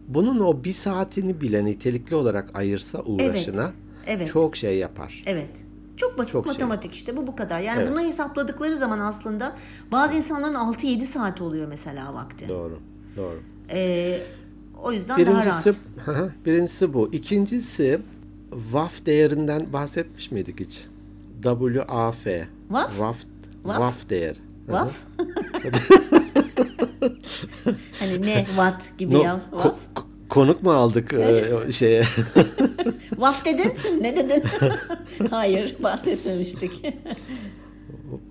[0.09, 4.17] Bunun o bir saatini bile nitelikli olarak ayırsa uğraşına evet.
[4.19, 4.29] Evet.
[4.33, 5.23] çok şey yapar.
[5.27, 5.51] Evet.
[6.03, 6.53] Çok basit Çok şey.
[6.53, 6.99] matematik şey.
[6.99, 7.61] işte bu bu kadar.
[7.61, 7.93] Yani evet.
[7.93, 9.57] bunu hesapladıkları zaman aslında
[9.93, 12.49] bazı insanların 6-7 saat oluyor mesela vakti.
[12.49, 12.79] Doğru.
[13.17, 13.41] Doğru.
[13.71, 14.21] Ee,
[14.83, 15.73] o yüzden birincisi,
[16.07, 16.31] daha rahat.
[16.47, 17.09] birincisi bu.
[17.13, 18.01] İkincisi
[18.73, 20.87] WAF değerinden bahsetmiş miydik hiç?
[21.43, 22.25] WAF.
[22.69, 22.91] WAF?
[22.91, 23.17] WAF,
[23.65, 24.37] WAF değer.
[24.67, 24.93] WAF?
[27.99, 29.41] hani ne watt gibi no, ya?
[29.53, 29.75] Ko-
[30.29, 32.05] konuk mu aldık e, şeye?
[33.23, 33.73] Vaf dedin?
[34.01, 34.43] Ne dedin?
[35.31, 36.87] Hayır bahsetmemiştik.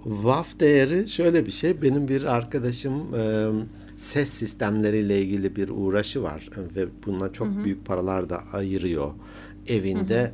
[0.04, 1.82] WAF değeri şöyle bir şey.
[1.82, 3.50] Benim bir arkadaşım e,
[3.98, 9.12] ses sistemleriyle ilgili bir uğraşı var ve buna çok büyük paralar da ayırıyor.
[9.68, 10.32] Evinde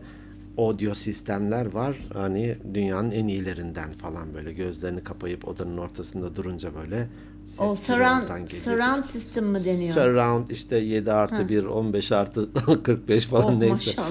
[0.58, 1.98] audio sistemler var.
[2.14, 7.08] Hani dünyanın en iyilerinden falan böyle gözlerini kapayıp odanın ortasında durunca böyle
[7.48, 9.94] ses O surround, surround system mı deniyor?
[9.94, 12.50] Surround işte 7 artı 1, 15 artı
[12.84, 13.74] 45 falan Oh, neyse.
[13.74, 14.08] maşallah.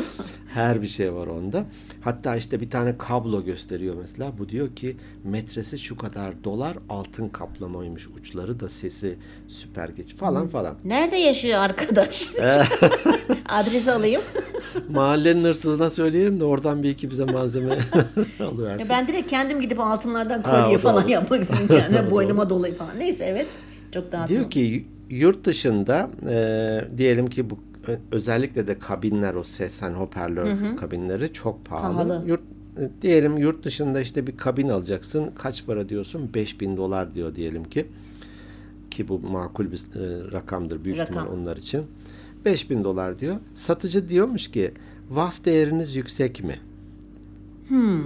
[0.55, 1.65] Her bir şey var onda.
[2.01, 4.33] Hatta işte bir tane kablo gösteriyor mesela.
[4.39, 9.19] Bu diyor ki metresi şu kadar dolar altın kaplamaymış uçları da sesi
[9.49, 10.75] süper geç falan falan.
[10.85, 12.27] Nerede yaşıyor arkadaş?
[13.49, 14.23] Adresi alayım.
[14.89, 17.69] Mahallenin hırsızına söyleyelim de oradan bir iki bize malzeme
[18.39, 18.89] Ya alıversin.
[18.89, 21.11] ben direkt kendim gidip altınlardan kolye falan olur.
[21.11, 22.99] yapmak istedim kendime boynuma dolayı falan.
[22.99, 23.47] Neyse evet.
[23.95, 24.29] Çok dağıtma.
[24.29, 29.95] Diyor ki yurt dışında e, diyelim ki bu ö- özellikle de kabinler o ses hani
[29.97, 30.47] hoparlör
[30.81, 31.95] kabinleri çok pahalı.
[31.97, 32.23] Pahalı.
[32.27, 32.41] Yurt
[32.79, 35.31] e, diyelim yurt dışında işte bir kabin alacaksın.
[35.39, 36.31] Kaç para diyorsun?
[36.35, 37.87] 5000 dolar diyor diyelim ki.
[38.91, 41.17] Ki bu makul bir e, rakamdır büyük Rakam.
[41.17, 41.83] ihtimal onlar için.
[42.47, 43.37] 5000 dolar diyor.
[43.55, 44.73] Satıcı diyormuş ki
[45.11, 46.57] VAF değeriniz yüksek mi?
[47.69, 48.03] Hmm.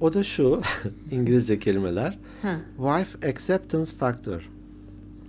[0.00, 0.60] O da şu
[1.10, 2.18] İngilizce kelimeler.
[2.42, 2.56] Ha.
[2.76, 4.50] Wife acceptance factor.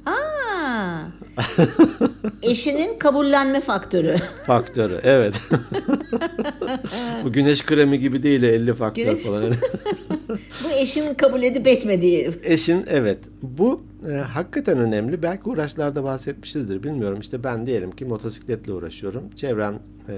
[0.05, 0.99] Aa.
[2.41, 4.17] Eşinin kabullenme faktörü.
[4.45, 5.35] Faktörü evet.
[7.23, 9.53] Bu güneş kremi gibi değil 50 faktör Güneş- falan.
[10.63, 12.31] Bu eşin kabul edip etmediği.
[12.43, 13.19] Eşin evet.
[13.41, 15.23] Bu e, hakikaten önemli.
[15.23, 17.19] Belki uğraşlarda bahsetmişizdir bilmiyorum.
[17.21, 19.23] İşte ben diyelim ki motosikletle uğraşıyorum.
[19.35, 19.73] Çevrem
[20.09, 20.13] e,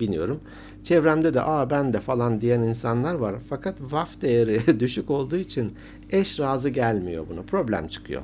[0.00, 0.40] biniyorum.
[0.82, 3.34] Çevremde de aa ben de falan diyen insanlar var.
[3.48, 5.72] Fakat VAF değeri düşük olduğu için
[6.10, 7.42] eş razı gelmiyor buna.
[7.42, 8.22] Problem çıkıyor.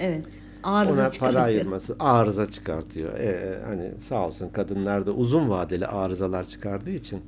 [0.00, 0.24] Evet.
[0.66, 3.18] Arıza Ona para ayırması arıza çıkartıyor.
[3.18, 7.20] E, e, hani sağ olsun kadınlar da uzun vadeli arızalar çıkardığı için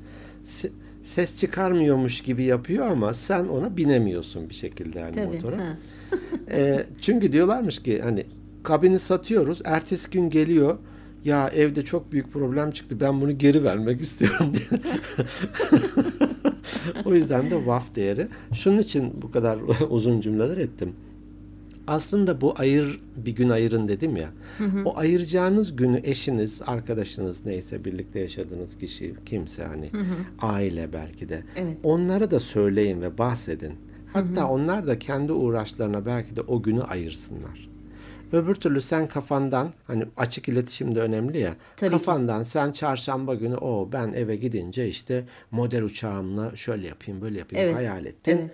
[0.44, 0.70] se-
[1.02, 5.26] ses çıkarmıyormuş gibi yapıyor ama sen ona binemiyorsun bir şekilde hani Tabii.
[5.26, 5.56] motora.
[6.50, 8.26] E, çünkü diyorlarmış ki hani
[8.62, 9.60] kabini satıyoruz.
[9.64, 10.78] Ertesi gün geliyor.
[11.24, 13.00] Ya evde çok büyük problem çıktı.
[13.00, 14.80] Ben bunu geri vermek istiyorum diye.
[17.04, 18.28] o yüzden de WAF değeri.
[18.52, 19.58] Şunun için bu kadar
[19.90, 20.92] uzun cümleler ettim.
[21.88, 24.28] Aslında bu ayır bir gün ayırın dedim ya.
[24.84, 29.90] O ayıracağınız günü eşiniz, arkadaşınız neyse birlikte yaşadığınız kişi kimse hani
[30.40, 31.42] aile belki de.
[31.56, 31.76] Evet.
[31.82, 33.72] Onlara da söyleyin ve bahsedin.
[34.12, 37.68] Hatta onlar da kendi uğraşlarına belki de o günü ayırsınlar.
[38.32, 41.54] Öbür türlü sen kafandan hani açık iletişim de önemli ya.
[41.76, 41.98] Tabii ki.
[41.98, 47.64] kafandan sen çarşamba günü o ben eve gidince işte model uçağımla şöyle yapayım böyle yapayım
[47.66, 47.76] Evet.
[47.76, 48.38] hayal ettin.
[48.38, 48.50] Evet.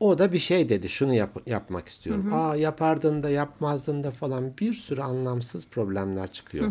[0.00, 0.88] O da bir şey dedi.
[0.88, 2.28] Şunu yap- yapmak istiyorum.
[2.32, 6.64] Aa yapardın da yapmazdın da falan bir sürü anlamsız problemler çıkıyor.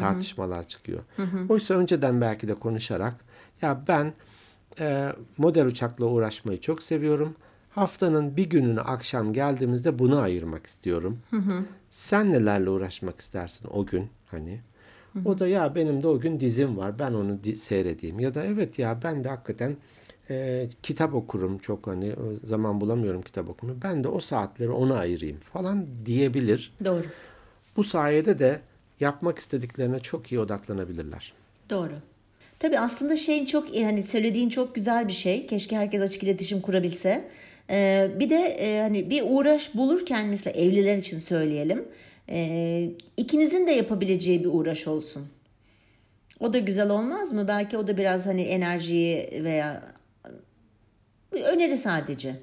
[0.00, 1.00] Tartışmalar çıkıyor.
[1.48, 3.14] Oysa önceden belki de konuşarak
[3.62, 4.12] ya ben
[4.80, 7.34] e, model uçakla uğraşmayı çok seviyorum.
[7.70, 11.18] Haftanın bir gününü akşam geldiğimizde bunu ayırmak istiyorum.
[11.90, 14.60] Sen nelerle uğraşmak istersin o gün hani?
[15.24, 16.98] O da ya benim de o gün dizim var.
[16.98, 18.20] Ben onu di- seyredeyim.
[18.20, 19.76] Ya da evet ya ben de hakikaten
[20.30, 22.12] e, kitap okurum çok hani
[22.44, 23.78] zaman bulamıyorum kitap okumayı.
[23.82, 26.72] Ben de o saatleri ona ayırayım falan diyebilir.
[26.84, 27.04] Doğru.
[27.76, 28.60] Bu sayede de
[29.00, 31.32] yapmak istediklerine çok iyi odaklanabilirler.
[31.70, 31.92] Doğru.
[32.58, 35.46] Tabii aslında şey çok hani söylediğin çok güzel bir şey.
[35.46, 37.28] Keşke herkes açık iletişim kurabilse.
[37.70, 41.84] Ee, bir de e, hani bir uğraş bulurken mesela evliler için söyleyelim.
[42.28, 45.26] e, ikinizin de yapabileceği bir uğraş olsun.
[46.40, 47.48] O da güzel olmaz mı?
[47.48, 49.91] Belki o da biraz hani enerjiyi veya
[51.34, 52.36] bir öneri sadece.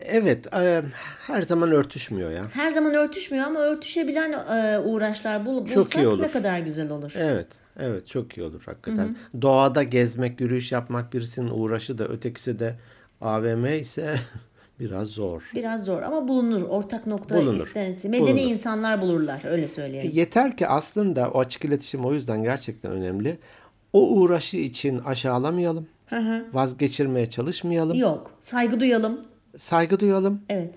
[0.00, 0.82] Evet e,
[1.26, 2.44] her zaman örtüşmüyor ya.
[2.52, 6.22] Her zaman örtüşmüyor ama örtüşebilen e, uğraşlar bul, bulsak Çok iyi olur.
[6.22, 7.12] ne kadar güzel olur.
[7.16, 7.46] Evet,
[7.80, 9.16] evet çok iyi olur hakikaten.
[9.42, 12.74] Doğada gezmek, yürüyüş yapmak birisinin uğraşı da ötekisi de
[13.20, 14.14] AVM ise
[14.80, 15.42] biraz zor.
[15.54, 16.62] Biraz zor ama bulunur.
[16.62, 17.66] Ortak nokta Bulunur.
[17.66, 18.08] isterse.
[18.08, 18.50] Medeni Bulunur.
[18.50, 19.40] insanlar bulurlar.
[19.44, 20.10] Öyle söyleyelim.
[20.14, 23.38] Yeter ki aslında o açık iletişim o yüzden gerçekten önemli.
[23.92, 25.86] O uğraşı için aşağılamayalım.
[26.52, 27.98] Vazgeçirmeye çalışmayalım.
[27.98, 28.30] Yok.
[28.40, 29.20] Saygı duyalım.
[29.56, 30.42] Saygı duyalım.
[30.48, 30.74] Evet.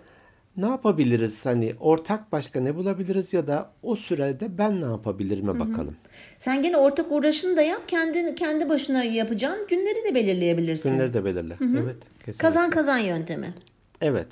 [0.57, 1.45] Ne yapabiliriz?
[1.45, 5.95] Hani ortak başka ne bulabiliriz ya da o sürede ben ne yapabilirime bakalım.
[6.39, 7.81] Sen gene ortak uğraşını da yap.
[7.87, 10.91] Kendi kendi başına yapacağın günleri de belirleyebilirsin.
[10.91, 11.55] Günleri de belirle.
[11.61, 12.37] Evet, kesinlikle.
[12.47, 13.53] Kazan kazan yöntemi.
[14.01, 14.27] Evet.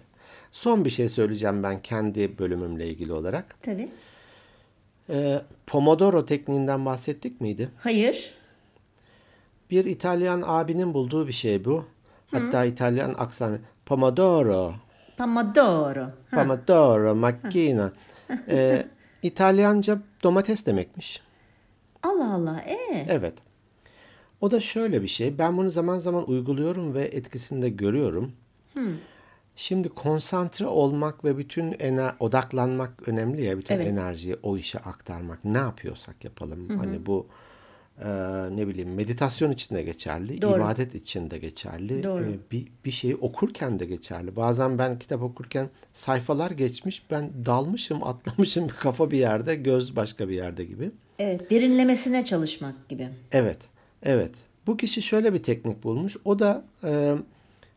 [0.52, 3.56] Son bir şey söyleyeceğim ben kendi bölümümle ilgili olarak.
[3.62, 3.90] Tabii.
[5.10, 7.70] Ee, Pomodoro tekniğinden bahsettik miydi?
[7.80, 8.32] Hayır.
[9.70, 11.86] Bir İtalyan abinin bulduğu bir şey bu.
[12.32, 13.60] Hatta İtalyan aksanı.
[13.86, 14.74] Pomodoro.
[15.18, 16.10] Pomodoro.
[16.32, 17.92] Pomodoro, macchina.
[18.48, 18.86] Ee,
[19.22, 21.22] İtalyanca domates demekmiş.
[22.04, 22.64] Allah Allah.
[22.68, 23.06] Ee.
[23.10, 23.34] Evet.
[24.42, 25.38] O da şöyle bir şey.
[25.38, 28.32] Ben bunu zaman zaman uyguluyorum ve etkisini de görüyorum.
[29.56, 33.88] Şimdi konsantre olmak ve bütün ener odaklanmak önemli ya bütün Evet.
[33.88, 35.46] enerjiyi o işe aktarmak.
[35.46, 36.78] Ne yapıyorsak yapalım.
[36.78, 37.28] Hani bu
[38.04, 38.10] e,
[38.56, 40.58] ne bileyim meditasyon için de geçerli, Doğru.
[40.58, 42.24] ibadet için de geçerli, Doğru.
[42.24, 44.36] e, bir bir şeyi okurken de geçerli.
[44.36, 50.36] Bazen ben kitap okurken sayfalar geçmiş, ben dalmışım, atlamışım kafa bir yerde, göz başka bir
[50.36, 50.92] yerde gibi.
[51.20, 53.10] Evet, derinlemesine çalışmak gibi.
[53.32, 53.58] Evet,
[54.04, 54.32] evet.
[54.68, 56.18] Bu kişi şöyle bir teknik bulmuş.
[56.26, 57.16] O da e,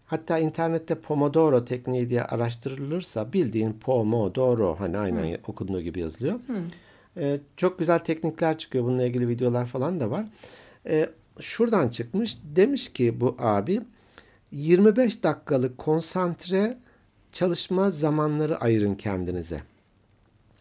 [0.06, 6.40] hatta internette Pomodoro tekniği diye araştırılırsa bildiğin Pomodoro hani aynen okunduğu gibi yazılıyor.
[7.16, 8.84] E, çok güzel teknikler çıkıyor.
[8.84, 10.24] Bununla ilgili videolar falan da var.
[10.86, 12.38] E, şuradan çıkmış.
[12.44, 13.80] Demiş ki bu abi
[14.52, 16.78] 25 dakikalık konsantre
[17.32, 19.62] çalışma zamanları ayırın kendinize.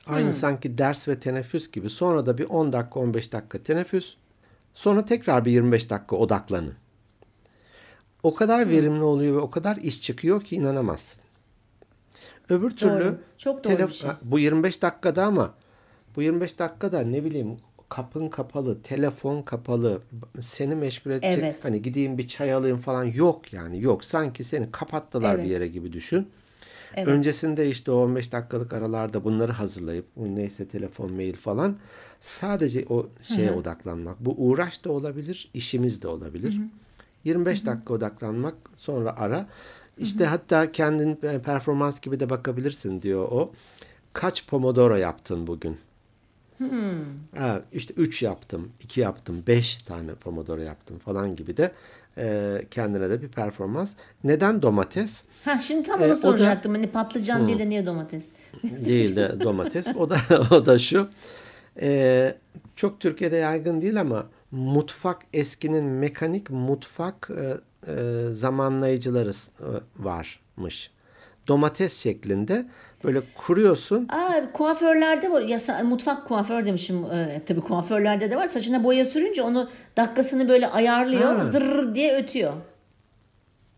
[0.07, 1.89] Aynı sanki ders ve teneffüs gibi.
[1.89, 4.15] Sonra da bir 10 dakika 15 dakika teneffüs.
[4.73, 6.73] Sonra tekrar bir 25 dakika odaklanın.
[8.23, 11.21] O kadar verimli oluyor ve o kadar iş çıkıyor ki inanamazsın.
[12.49, 14.09] Öbür türlü Çok doğru telef- bir şey.
[14.21, 15.53] Bu 25 dakikada ama
[16.15, 17.57] bu 25 dakikada ne bileyim
[17.89, 20.01] kapın kapalı, telefon kapalı,
[20.41, 21.65] seni meşgul edecek Evet.
[21.65, 24.03] hani gideyim bir çay alayım falan yok yani yok.
[24.03, 25.45] Sanki seni kapattılar Evet.
[25.45, 26.27] bir yere gibi düşün.
[26.95, 27.07] Evet.
[27.07, 31.77] Öncesinde işte o 15 dakikalık aralarda bunları hazırlayıp neyse telefon, mail falan
[32.19, 34.19] sadece o şeye odaklanmak.
[34.19, 36.57] Bu uğraş da olabilir, işimiz de olabilir.
[37.23, 39.47] 25 dakika odaklanmak sonra ara.
[39.97, 43.51] İşte hatta kendin e, performans gibi de bakabilirsin diyor o.
[44.13, 45.77] Kaç pomodoro yaptın bugün?
[47.37, 51.71] Ha, işte 3 yaptım, 2 yaptım, 5 tane pomodoro yaptım falan gibi de
[52.17, 53.93] e, kendine de bir performans.
[54.23, 55.23] Neden domates?
[55.45, 56.71] Ha şimdi tam E, onu da- soracaktım.
[56.71, 58.25] Hani patlıcan değil de niye domates?
[58.85, 59.87] değil de domates.
[59.97, 60.17] O da
[60.51, 61.09] o da şu.
[61.81, 62.35] Ee,
[62.75, 67.57] çok Türkiye'de yaygın değil ama mutfak eskinin mekanik mutfak e,
[67.91, 69.29] e, zamanlayıcıları
[69.61, 69.67] e,
[69.99, 70.91] varmış.
[71.51, 72.65] Domates şeklinde
[73.03, 74.07] böyle kuruyorsun.
[74.09, 75.41] Aa, kuaförlerde var.
[75.41, 77.05] Ya, mutfak kuaför demişim.
[77.05, 78.47] Ee, tabii kuaförlerde de var.
[78.47, 81.35] Saçına boya sürünce onu dakikasını böyle ayarlıyor.
[81.35, 81.45] Ha.
[81.45, 82.53] Zırr diye ötüyor.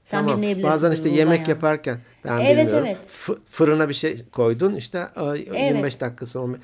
[0.05, 0.33] Sen Tamam.
[0.35, 0.71] bilmeyebilirsin.
[0.71, 1.49] Bazen işte yemek bayağı.
[1.49, 2.85] yaparken ben Evet, bilmiyorum.
[2.87, 2.97] evet.
[3.25, 6.57] Fı- fırına bir şey koydun işte e, 25 dakika sonra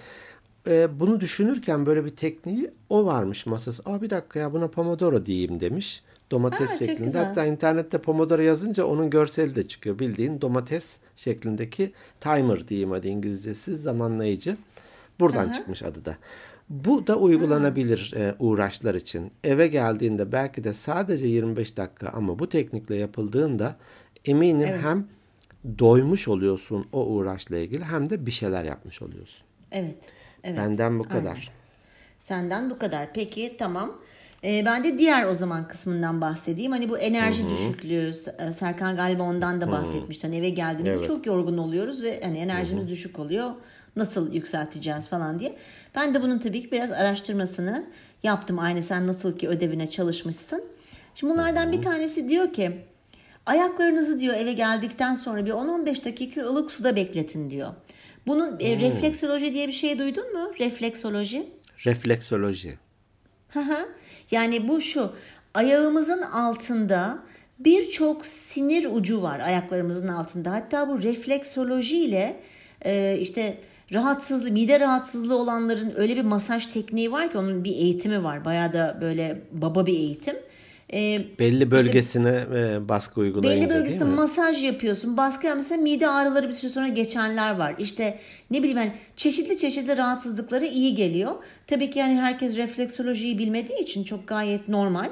[0.67, 3.83] E, bunu düşünürken böyle bir tekniği o varmış masası.
[3.85, 6.03] Aa bir dakika ya buna pomodoro diyeyim demiş.
[6.31, 7.17] Domates çok şeklinde.
[7.17, 9.99] Hatta internette pomodoro yazınca onun görseli de çıkıyor.
[9.99, 14.57] Bildiğin domates şeklindeki timer diyeyim hadi İngilizcesi zamanlayıcı.
[15.19, 16.17] Buradan çıkmış adı da.
[16.69, 19.31] Bu da uygulanabilir e, uğraşlar için.
[19.43, 23.75] Eve geldiğinde belki de sadece 25 dakika ama bu teknikle yapıldığında
[24.25, 25.07] eminim hem
[25.79, 29.45] doymuş oluyorsun o uğraşla ilgili hem de bir şeyler yapmış oluyorsun.
[29.71, 29.95] Evet.
[30.43, 30.57] evet.
[30.57, 31.23] Benden bu Aynen.
[31.23, 31.51] kadar.
[32.21, 33.13] Senden bu kadar.
[33.13, 33.95] Peki tamam.
[34.43, 36.71] Ee, ben de diğer o zaman kısmından bahsedeyim.
[36.71, 40.27] Hani bu enerji düşüklüğü e, Serkan galiba ondan da bahsetmişti.
[40.27, 41.07] Hani eve geldiğimizde Evet.
[41.07, 43.51] çok yorgun oluyoruz ve hani enerjimiz düşük oluyor.
[43.95, 45.55] Nasıl yükselteceğiz falan diye.
[45.95, 47.85] Ben de bunun tabii ki biraz araştırmasını
[48.23, 48.59] yaptım.
[48.59, 50.63] Aynı sen nasıl ki ödevine çalışmışsın.
[51.15, 52.71] Şimdi bunlardan bir tanesi diyor ki
[53.45, 57.73] ayaklarınızı diyor eve geldikten sonra bir 10-15 dakika ılık suda bekletin diyor.
[58.27, 60.51] Bunun e, refleksoloji diye bir şey duydun mu?
[60.59, 61.49] Refleksoloji.
[61.85, 62.77] Refleksoloji.
[63.49, 63.89] Hı hı.
[64.31, 65.11] Yani bu şu
[65.53, 67.19] ayağımızın altında
[67.59, 70.51] birçok sinir ucu var ayaklarımızın altında.
[70.51, 72.39] Hatta bu refleksoloji ile
[72.85, 73.57] e, işte
[73.93, 78.45] rahatsızlığı, mide rahatsızlığı olanların öyle bir masaj tekniği var ki onun bir eğitimi var.
[78.45, 80.35] Bayağı da böyle baba bir eğitim.
[80.93, 84.15] E, Belli bölgesine e, baskı uygulayınca Belli bölgesinde değil mi?
[84.17, 85.17] masaj yapıyorsun.
[85.17, 87.75] Baskı mesela mide ağrıları bir süre sonra geçenler var.
[87.77, 88.19] İşte
[88.51, 91.31] ne bileyim yani çeşitli çeşitli rahatsızlıklara iyi geliyor.
[91.67, 95.09] Tabii ki yani herkes refleksolojiyi bilmediği için çok gayet normal.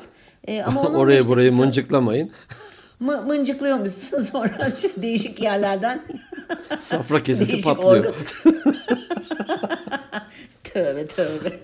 [0.47, 2.31] Ee, ama onun Orayı beş burayı dakika mıncıklamayın.
[2.99, 6.01] mı- mıncıklıyormuşsun sonra şey, değişik yerlerden.
[6.79, 8.13] Safra kesesi patlıyor.
[10.77, 11.49] Tövbe tövbe.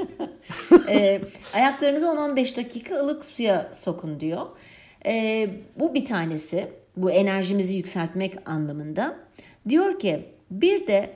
[0.89, 1.21] Ee,
[1.54, 4.41] ayaklarınızı 10-15 dakika ılık suya sokun diyor.
[5.06, 5.49] Ee,
[5.80, 6.67] bu bir tanesi.
[6.97, 9.15] Bu enerjimizi yükseltmek anlamında.
[9.69, 11.10] Diyor ki bir de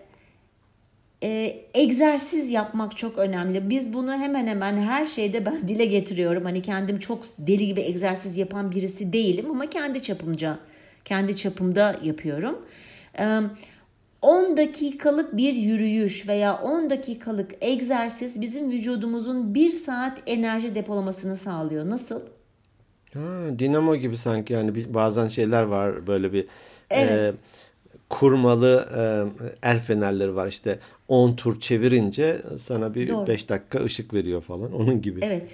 [1.24, 3.70] e, egzersiz yapmak çok önemli.
[3.70, 6.44] Biz bunu hemen hemen her şeyde ben dile getiriyorum.
[6.44, 10.60] Hani kendim çok deli gibi egzersiz yapan birisi değilim ama kendi çapımca,
[11.06, 12.66] kendi çapımda yapıyorum.
[13.20, 13.40] Ee,
[14.28, 21.90] 10 dakikalık bir yürüyüş veya 10 dakikalık egzersiz bizim vücudumuzun 1 saat enerji depolamasını sağlıyor.
[21.90, 22.22] Nasıl?
[23.14, 26.48] Ha, dinamo gibi sanki yani bir, bazen şeyler var böyle bir
[26.90, 27.12] Evet.
[27.12, 27.34] e,
[28.10, 29.02] kurmalı e,
[29.70, 33.28] el fenerleri var işte 10 tur çevirince sana bir Doğru.
[33.28, 35.20] 5 dakika ışık veriyor falan onun gibi.
[35.24, 35.48] Evet.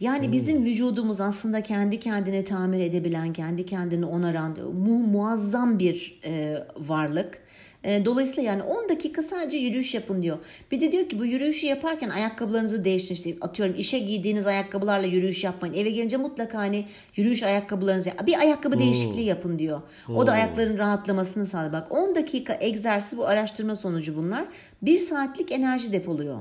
[0.00, 6.64] Yani bizim vücudumuz aslında kendi kendine tamir edebilen, kendi kendini onaran mu muazzam bir e,
[6.76, 7.49] varlık.
[7.84, 10.38] E, dolayısıyla yani 10 dakika sadece yürüyüş yapın diyor.
[10.70, 13.14] Bir de diyor ki bu yürüyüşü yaparken ayakkabılarınızı değiştirin.
[13.14, 15.74] İşte atıyorum işe giydiğiniz ayakkabılarla yürüyüş yapmayın.
[15.74, 16.84] Eve gelince mutlaka hani
[17.16, 19.80] yürüyüş ayakkabılarınızı bir ayakkabı değişikliği yapın diyor.
[20.08, 21.72] O da ayakların rahatlamasını sağlıyor.
[21.72, 24.44] Bak 10 dakika egzersiz bu araştırma sonucu bunlar.
[24.82, 26.38] 1 saatlik enerji depoluyor.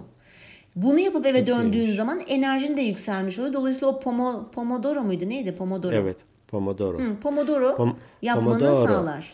[0.75, 3.53] Bunu yapıp eve döndüğün zaman enerjin de yükselmiş oluyor.
[3.53, 5.29] Dolayısıyla o pomo, Pomodoro muydu?
[5.29, 5.55] Neydi?
[5.55, 5.95] Pomodoro.
[5.95, 6.17] Evet.
[6.47, 6.99] Pomodoro.
[6.99, 8.87] Hı, Pomodoro Pom- yapmanı Pomodoro.
[8.87, 9.31] sağlar.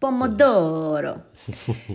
[0.00, 1.16] Pomodoro.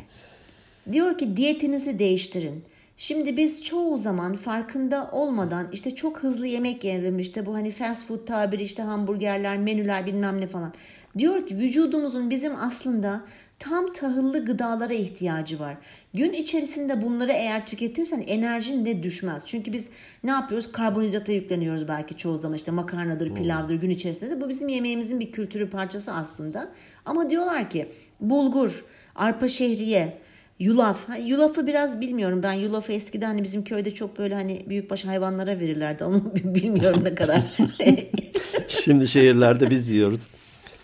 [0.91, 2.63] Diyor ki diyetinizi değiştirin.
[2.97, 8.07] Şimdi biz çoğu zaman farkında olmadan işte çok hızlı yemek yedim işte bu hani fast
[8.07, 10.73] food tabiri işte hamburgerler, menüler bilmem ne falan.
[11.17, 13.21] Diyor ki vücudumuzun bizim aslında
[13.59, 15.77] tam tahıllı gıdalara ihtiyacı var.
[16.13, 19.43] Gün içerisinde bunları eğer tüketirsen enerjin de düşmez.
[19.45, 19.89] Çünkü biz
[20.23, 20.71] ne yapıyoruz?
[20.71, 24.41] Karbonhidrata yükleniyoruz belki çoğu zaman işte makarnadır, pilavdır gün içerisinde de.
[24.41, 26.71] Bu bizim yemeğimizin bir kültürü parçası aslında.
[27.05, 27.87] Ama diyorlar ki
[28.21, 30.17] bulgur, arpa şehriye,
[30.59, 31.09] Yulaf.
[31.09, 32.43] Ha, Yulafı biraz bilmiyorum.
[32.43, 36.03] Ben yulafı eskiden hani bizim köyde çok böyle hani büyükbaş hayvanlara verirlerdi.
[36.03, 37.43] Onu bilmiyorum ne kadar.
[38.67, 40.27] Şimdi şehirlerde biz yiyoruz.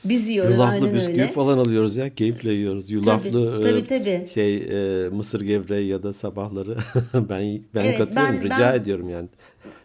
[0.06, 1.28] Biz yiyoruz Yulaflı bisküvi öyle.
[1.28, 2.16] falan alıyoruz ya.
[2.16, 2.92] Keyifle yiyoruz.
[2.92, 4.28] Yulaflı Tabii, e, tabii, tabii.
[4.34, 6.76] şey e, mısır gevreği ya da sabahları
[7.14, 8.36] ben ben Evet, katılıyorum.
[8.36, 9.28] ben- Rica ben- ediyorum yani.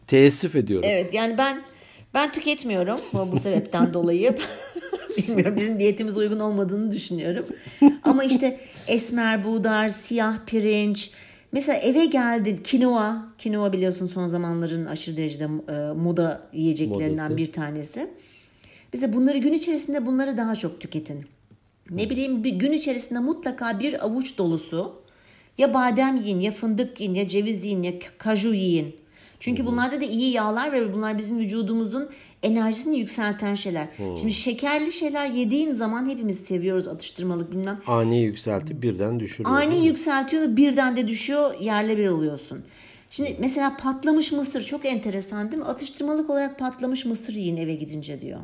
[0.07, 0.89] Teessüf ediyorum.
[0.93, 1.63] Evet yani ben
[2.15, 3.01] ben tüketmiyorum
[3.33, 4.35] bu, sebepten dolayı.
[5.17, 7.47] Bilmiyorum bizim diyetimiz uygun olmadığını düşünüyorum.
[8.03, 11.11] Ama işte esmer buğday, siyah pirinç.
[11.53, 13.29] Mesela eve geldin kinoa.
[13.39, 17.37] Kinoa biliyorsun son zamanların aşırı derecede e, moda yiyeceklerinden Modası.
[17.37, 18.11] bir tanesi.
[18.97, 21.25] Mesela bunları gün içerisinde bunları daha çok tüketin.
[21.91, 24.95] Ne bileyim bir gün içerisinde mutlaka bir avuç dolusu
[25.59, 28.97] ya badem yiyin ya fındık yiyin ya ceviz yiyin ya kaju yiyin.
[29.41, 32.09] Çünkü bunlarda da iyi yağlar var ve bunlar bizim vücudumuzun
[32.43, 33.89] enerjisini yükselten şeyler.
[33.97, 37.81] Şimdi şekerli şeyler yediğin zaman hepimiz seviyoruz atıştırmalık bilmem.
[37.87, 39.57] Ani yükseltip birden düşürüyor.
[39.57, 42.65] Ani yükseltiyor da birden de düşüyor yerle bir oluyorsun.
[43.11, 45.69] Şimdi mesela patlamış mısır çok enteresan değil mi?
[45.69, 48.41] Atıştırmalık olarak patlamış mısır yiyin eve gidince diyor.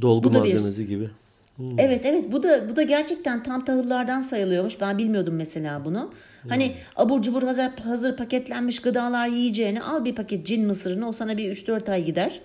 [0.00, 1.10] Dolgu Bu da bir- malzemesi gibi.
[1.78, 4.80] Evet evet bu da bu da gerçekten tam tahıllardan sayılıyormuş.
[4.80, 6.12] Ben bilmiyordum mesela bunu.
[6.48, 11.38] Hani abur cubur hazır hazır paketlenmiş gıdalar yiyeceğine al bir paket cin mısırını o sana
[11.38, 12.40] bir 3-4 ay gider.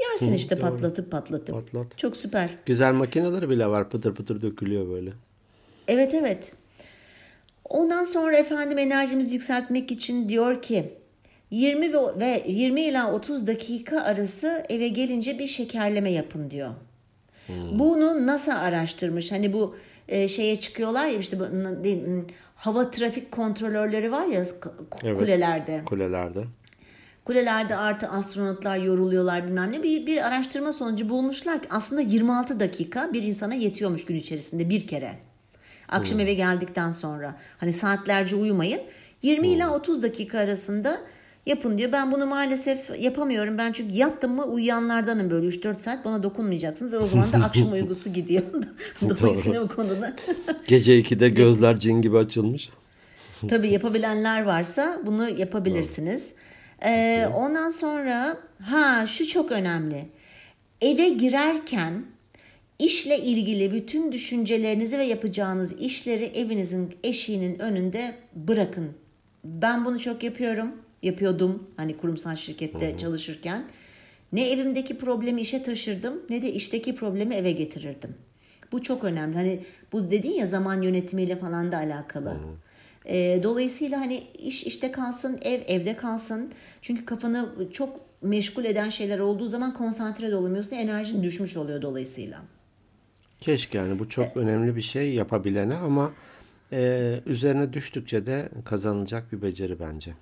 [0.00, 1.54] Yersin işte patlatıp patlatıp.
[1.54, 1.98] Patlat.
[1.98, 2.50] Çok süper.
[2.66, 3.90] Güzel makineleri bile var.
[3.90, 5.10] Pıtır pıtır dökülüyor böyle.
[5.88, 6.52] Evet evet.
[7.64, 10.92] Ondan sonra efendim enerjimizi yükseltmek için diyor ki
[11.50, 16.70] 20 ve, ve 20 ila 30 dakika arası eve gelince bir şekerleme yapın diyor.
[17.72, 19.32] Bunu NASA araştırmış.
[19.32, 19.76] Hani bu
[20.08, 21.44] e, şeye çıkıyorlar ya işte bu,
[21.84, 22.02] değil,
[22.56, 24.70] hava trafik kontrolörleri var ya k-
[25.04, 25.18] Evet.
[25.18, 25.82] kulelerde.
[25.86, 26.44] Kulelerde.
[27.24, 29.82] Kulelerde artı astronotlar yoruluyorlar bilmem ne.
[29.82, 34.86] Bir, bir araştırma sonucu bulmuşlar ki aslında 26 dakika bir insana yetiyormuş gün içerisinde bir
[34.86, 35.12] kere.
[35.88, 37.36] Akşam eve geldikten sonra.
[37.58, 38.80] Hani saatlerce uyumayın.
[39.22, 41.00] 20 ila 30 dakika arasında
[41.46, 41.92] yapın diyor.
[41.92, 43.58] Ben bunu maalesef yapamıyorum.
[43.58, 46.94] Ben çünkü yattım mı uyuyanlardanım böyle 3-4 saat bana dokunmayacaksınız.
[46.94, 48.42] O zaman da akşam uykusu gidiyor.
[49.02, 50.14] Dolayısıyla bu konuda
[50.66, 52.70] Gece 2'de gözler cin gibi açılmış.
[53.48, 56.32] Tabii yapabilenler varsa bunu yapabilirsiniz.
[56.84, 60.06] Ee, ondan sonra ha şu çok önemli.
[60.80, 62.04] Eve girerken
[62.78, 68.90] işle ilgili bütün düşüncelerinizi ve yapacağınız işleri evinizin eşiğinin önünde bırakın.
[69.44, 70.72] Ben bunu çok yapıyorum.
[71.02, 73.64] Yapıyordum hani kurumsal şirkette çalışırken.
[74.32, 78.14] Ne evimdeki problemi işe taşırdım ne de işteki problemi eve getirirdim.
[78.72, 79.36] Bu çok önemli.
[79.36, 82.36] Hani bu dedin ya zaman yönetimiyle falan da alakalı.
[83.08, 86.52] Ee, dolayısıyla hani iş işte kalsın, ev evde kalsın.
[86.82, 90.76] Çünkü kafanı çok meşgul eden şeyler olduğu zaman konsantre de olamıyorsun.
[90.76, 92.42] Enerjin düşmüş oluyor dolayısıyla.
[93.40, 96.12] Keşke yani bu çok önemli bir şey yapabilene ama
[96.72, 100.12] e, üzerine düştükçe de kazanılacak bir beceri bence.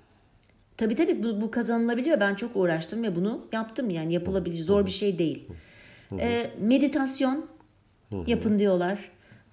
[0.81, 2.19] Tabii tabii bu, bu kazanılabiliyor.
[2.19, 3.89] Ben çok uğraştım ve bunu yaptım.
[3.89, 4.63] Yani yapılabilir.
[4.63, 5.45] Zor bir şey değil.
[6.19, 7.45] Ee, meditasyon
[8.27, 8.99] yapın diyorlar.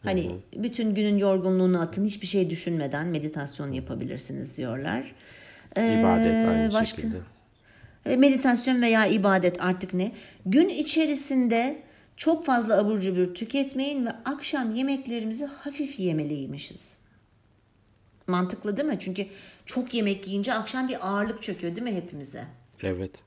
[0.03, 2.05] Hani bütün günün yorgunluğunu atın.
[2.05, 5.15] Hiçbir şey düşünmeden meditasyon yapabilirsiniz diyorlar.
[5.77, 7.17] Ee, İbadet aynı başka- şekilde.
[8.07, 10.13] E, Meditasyon veya ibadet artık ne?
[10.47, 11.83] Gün içerisinde
[12.17, 16.98] çok fazla abur cubur tüketmeyin ve akşam yemeklerimizi hafif yemeliymişiz.
[18.29, 18.99] Mantıklı değil mi?
[19.01, 19.27] Çünkü
[19.67, 22.45] çok yemek yiyince akşam bir ağırlık çöküyor değil mi hepimize?
[22.83, 23.23] Evet.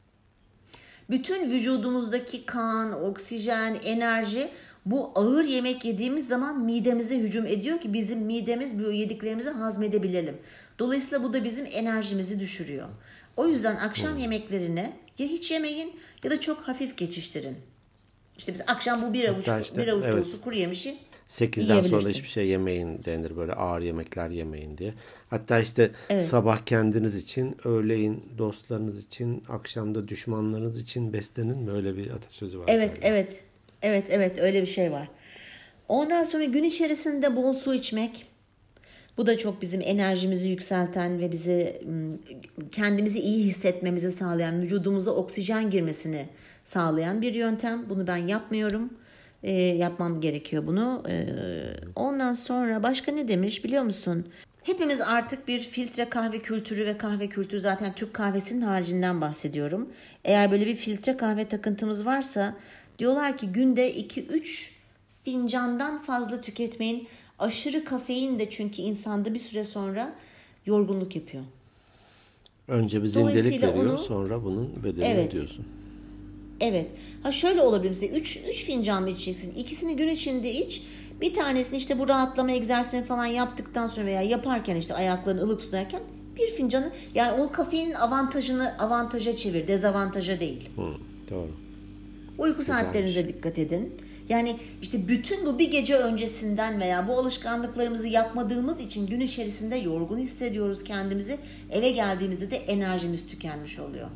[1.09, 4.49] Bütün vücudumuzdaki kan, oksijen, enerji
[4.85, 10.37] bu ağır yemek yediğimiz zaman midemize hücum ediyor ki bizim midemiz bu yediklerimizi hazmedebilelim.
[10.79, 12.87] Dolayısıyla bu da bizim enerjimizi düşürüyor.
[13.37, 17.57] O yüzden akşam yemeklerine ya hiç yemeyin ya da çok hafif geçiştirin.
[18.37, 20.15] İşte biz akşam bu bir avuç, Hatta işte, bir avuç evet.
[20.15, 20.97] dolusu kuru yemişi
[21.31, 24.93] 8'den sonra hiçbir şey yemeyin denir böyle ağır yemekler yemeyin diye.
[25.29, 31.71] Hatta işte sabah kendiniz için, öğleyin dostlarınız için, akşamda düşmanlarınız için beslenin mi?
[31.71, 32.65] Öyle bir atasözü var.
[32.67, 33.07] Evet, galiba.
[33.07, 33.43] evet.
[33.81, 35.07] Evet, evet öyle bir şey var.
[35.87, 38.25] Ondan sonra gün içerisinde bol su içmek.
[39.17, 41.81] Bu da çok bizim enerjimizi yükselten ve bizi
[42.71, 46.25] kendimizi iyi hissetmemizi sağlayan, vücudumuza oksijen girmesini
[46.63, 47.89] sağlayan bir yöntem.
[47.89, 48.89] Bunu ben yapmıyorum.
[49.43, 51.03] Ee, yapmam gerekiyor bunu.
[51.09, 51.25] Ee,
[51.95, 54.25] ondan sonra başka ne demiş biliyor musun?
[54.63, 59.89] Hepimiz artık bir filtre kahve kültürü ve kahve kültürü zaten Türk kahvesinin haricinden bahsediyorum.
[60.25, 62.55] Eğer böyle bir filtre kahve takıntımız varsa
[62.99, 64.69] diyorlar ki günde 2-3
[65.23, 67.07] fincandan fazla tüketmeyin.
[67.39, 70.13] Aşırı kafein de çünkü insanda bir süre sonra
[70.65, 71.43] yorgunluk yapıyor.
[72.67, 75.29] Önce bir zindelik veriyor, onu- sonra bunun bedelini Evet.
[75.29, 75.65] ödüyorsun.
[76.61, 76.87] Evet.
[77.23, 79.53] Ha şöyle olabilir mesela 3 3 fincan mı içeceksin?
[79.55, 80.81] İkisini gün içinde iç.
[81.21, 86.01] Bir tanesini işte bu rahatlama egzersizini falan yaptıktan sonra veya yaparken işte ayaklarını ılık tutarken
[86.35, 90.69] bir fincanı yani o kafeinin avantajını avantaja çevir, dezavantaja değil.
[90.75, 90.81] Hı,
[91.31, 91.51] doğru.
[92.37, 93.93] Uyku saatlerinize dikkat edin.
[94.29, 100.17] Yani işte bütün bu bir gece öncesinden veya bu alışkanlıklarımızı yapmadığımız için gün içerisinde yorgun
[100.17, 101.37] hissediyoruz kendimizi.
[101.71, 104.07] Eve geldiğimizde de enerjimiz tükenmiş oluyor.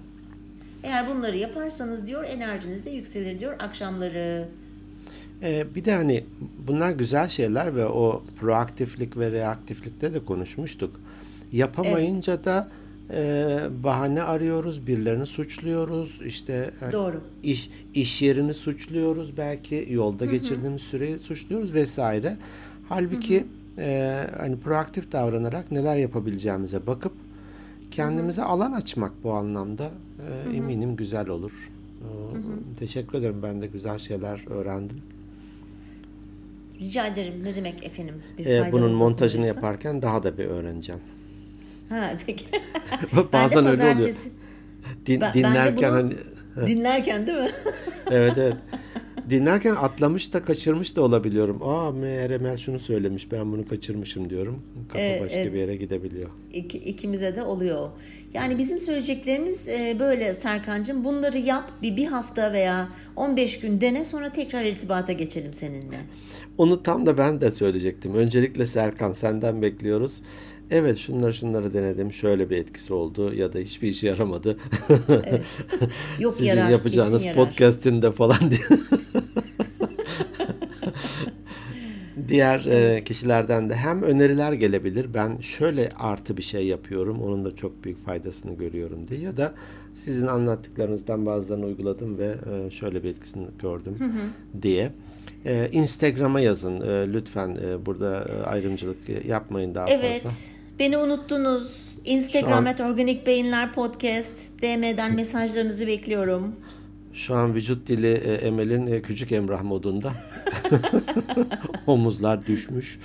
[0.85, 4.47] Eğer bunları yaparsanız diyor enerjiniz de yükselir diyor akşamları.
[5.41, 6.23] Ee, bir de hani
[6.67, 10.99] bunlar güzel şeyler ve o proaktiflik ve reaktiflikte de konuşmuştuk.
[11.51, 12.67] Yapamayınca da
[13.13, 17.21] e, bahane arıyoruz, birilerini suçluyoruz, işte e, Doğru.
[17.43, 22.37] iş iş yerini suçluyoruz, belki yolda geçirdiğimiz süreyi suçluyoruz vesaire.
[22.89, 23.45] Halbuki
[23.77, 27.13] e, hani proaktif davranarak neler yapabileceğimize bakıp
[27.95, 29.89] kendimize alan açmak bu anlamda
[30.49, 31.51] e, eminim güzel olur.
[32.01, 32.07] E,
[32.79, 33.39] Teşekkür ederim.
[33.43, 34.97] Ben de güzel şeyler öğrendim.
[36.79, 37.33] Rica ederim.
[37.43, 38.15] Ne demek efendim?
[38.37, 39.59] Bir faydalı bunun montajını dokunursa.
[39.59, 41.01] yaparken daha da bir öğreneceğim.
[41.89, 42.45] Ha peki.
[43.33, 44.15] Bazen Ben öyle oluyor.
[45.05, 45.97] Din- Ben- ben dinlerken bunu-
[46.55, 47.49] hani Dinlerken değil mi?
[48.11, 48.55] evet evet.
[49.29, 51.63] Dinlerken atlamış da kaçırmış da olabiliyorum.
[51.63, 54.61] Aa meğer Emel şunu söylemiş ben bunu kaçırmışım diyorum.
[54.87, 55.53] Kafa Evet, başka evet.
[55.53, 56.29] bir yere gidebiliyor.
[56.53, 57.89] İki, ikimize de oluyor.
[58.33, 61.03] Yani bizim söyleyeceklerimiz e, böyle Serkan'cığım.
[61.03, 65.97] Bunları yap bir, bir hafta veya 15 gün dene sonra tekrar irtibata geçelim seninle.
[66.57, 68.15] Onu tam da ben de söyleyecektim.
[68.15, 70.21] Öncelikle Serkan senden bekliyoruz.
[70.71, 72.13] Evet şunları şunları denedim.
[72.13, 74.57] Şöyle bir etkisi oldu ya da hiçbir işe yaramadı.
[76.19, 78.79] Yok Sizin yarar, yapacağınız podcast'inde falan diye.
[82.27, 85.13] Diğer e, kişilerden de hem öneriler gelebilir.
[85.13, 87.21] Ben şöyle artı bir şey yapıyorum.
[87.21, 89.19] Onun da çok büyük faydasını görüyorum diye.
[89.19, 89.53] Ya da
[89.93, 93.97] sizin anlattıklarınızdan bazılarını uyguladım ve e, şöyle bir etkisini gördüm
[94.61, 94.91] diye.
[95.45, 97.57] E, Instagram'a yazın e, lütfen.
[97.67, 100.23] E, burada e, ayrımcılık e, yapmayın daha Evet.
[100.23, 100.37] fazla.
[100.79, 101.85] Beni unuttunuz.
[102.05, 104.33] Instagram et Organik Beyinler Podcast.
[104.61, 106.55] DM'den mesajlarınızı bekliyorum.
[107.13, 110.11] Şu an vücut dili e, Emel'in e, küçük Emrah modunda.
[111.87, 112.99] Omuzlar düşmüş.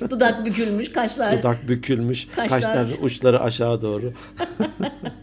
[0.10, 1.38] Dudak bükülmüş, kaşlar.
[1.38, 2.26] Dudak bükülmüş.
[2.36, 2.62] Kaşlar.
[2.62, 4.12] Kaşlar uçları aşağı doğru.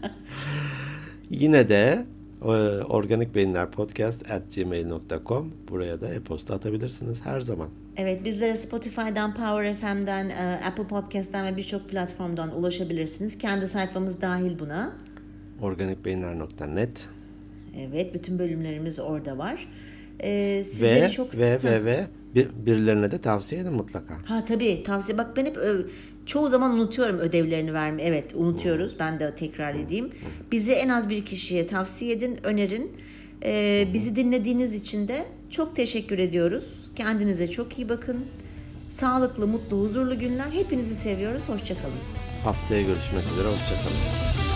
[1.30, 2.06] Yine de
[2.42, 2.46] e,
[2.84, 7.68] Organik Beyinler Podcast at gmail.com buraya da e-posta atabilirsiniz her zaman.
[7.96, 13.38] Evet bizlere Spotify'dan, Power FM'den, e, Apple Podcast'ten ve birçok platformdan ulaşabilirsiniz.
[13.38, 14.92] Kendi sayfamız dahil buna.
[15.62, 17.08] Organikbeyinler.net
[17.78, 19.68] Evet bütün bölümlerimiz orada var.
[20.22, 21.58] Ee, sizleri ve çok ve Ha.
[21.68, 24.14] ve ve bir- birilerine de tavsiye edin mutlaka.
[24.24, 25.18] Ha tabii tavsiye.
[25.18, 25.56] Bak ben hep
[26.30, 28.08] çoğu zaman unutuyorum ödevlerini vermeyi.
[28.08, 28.96] Evet unutuyoruz.
[28.98, 30.10] Ben de tekrar edeyim.
[30.52, 32.92] Bizi en az bir kişiye tavsiye edin, önerin.
[33.44, 36.90] Ee, bizi dinlediğiniz için de çok teşekkür ediyoruz.
[36.96, 38.16] Kendinize çok iyi bakın.
[38.90, 40.50] Sağlıklı, mutlu, huzurlu günler.
[40.50, 41.48] Hepinizi seviyoruz.
[41.48, 41.94] Hoşçakalın.
[42.44, 43.48] Haftaya görüşmek üzere.
[43.48, 44.49] Hoşçakalın.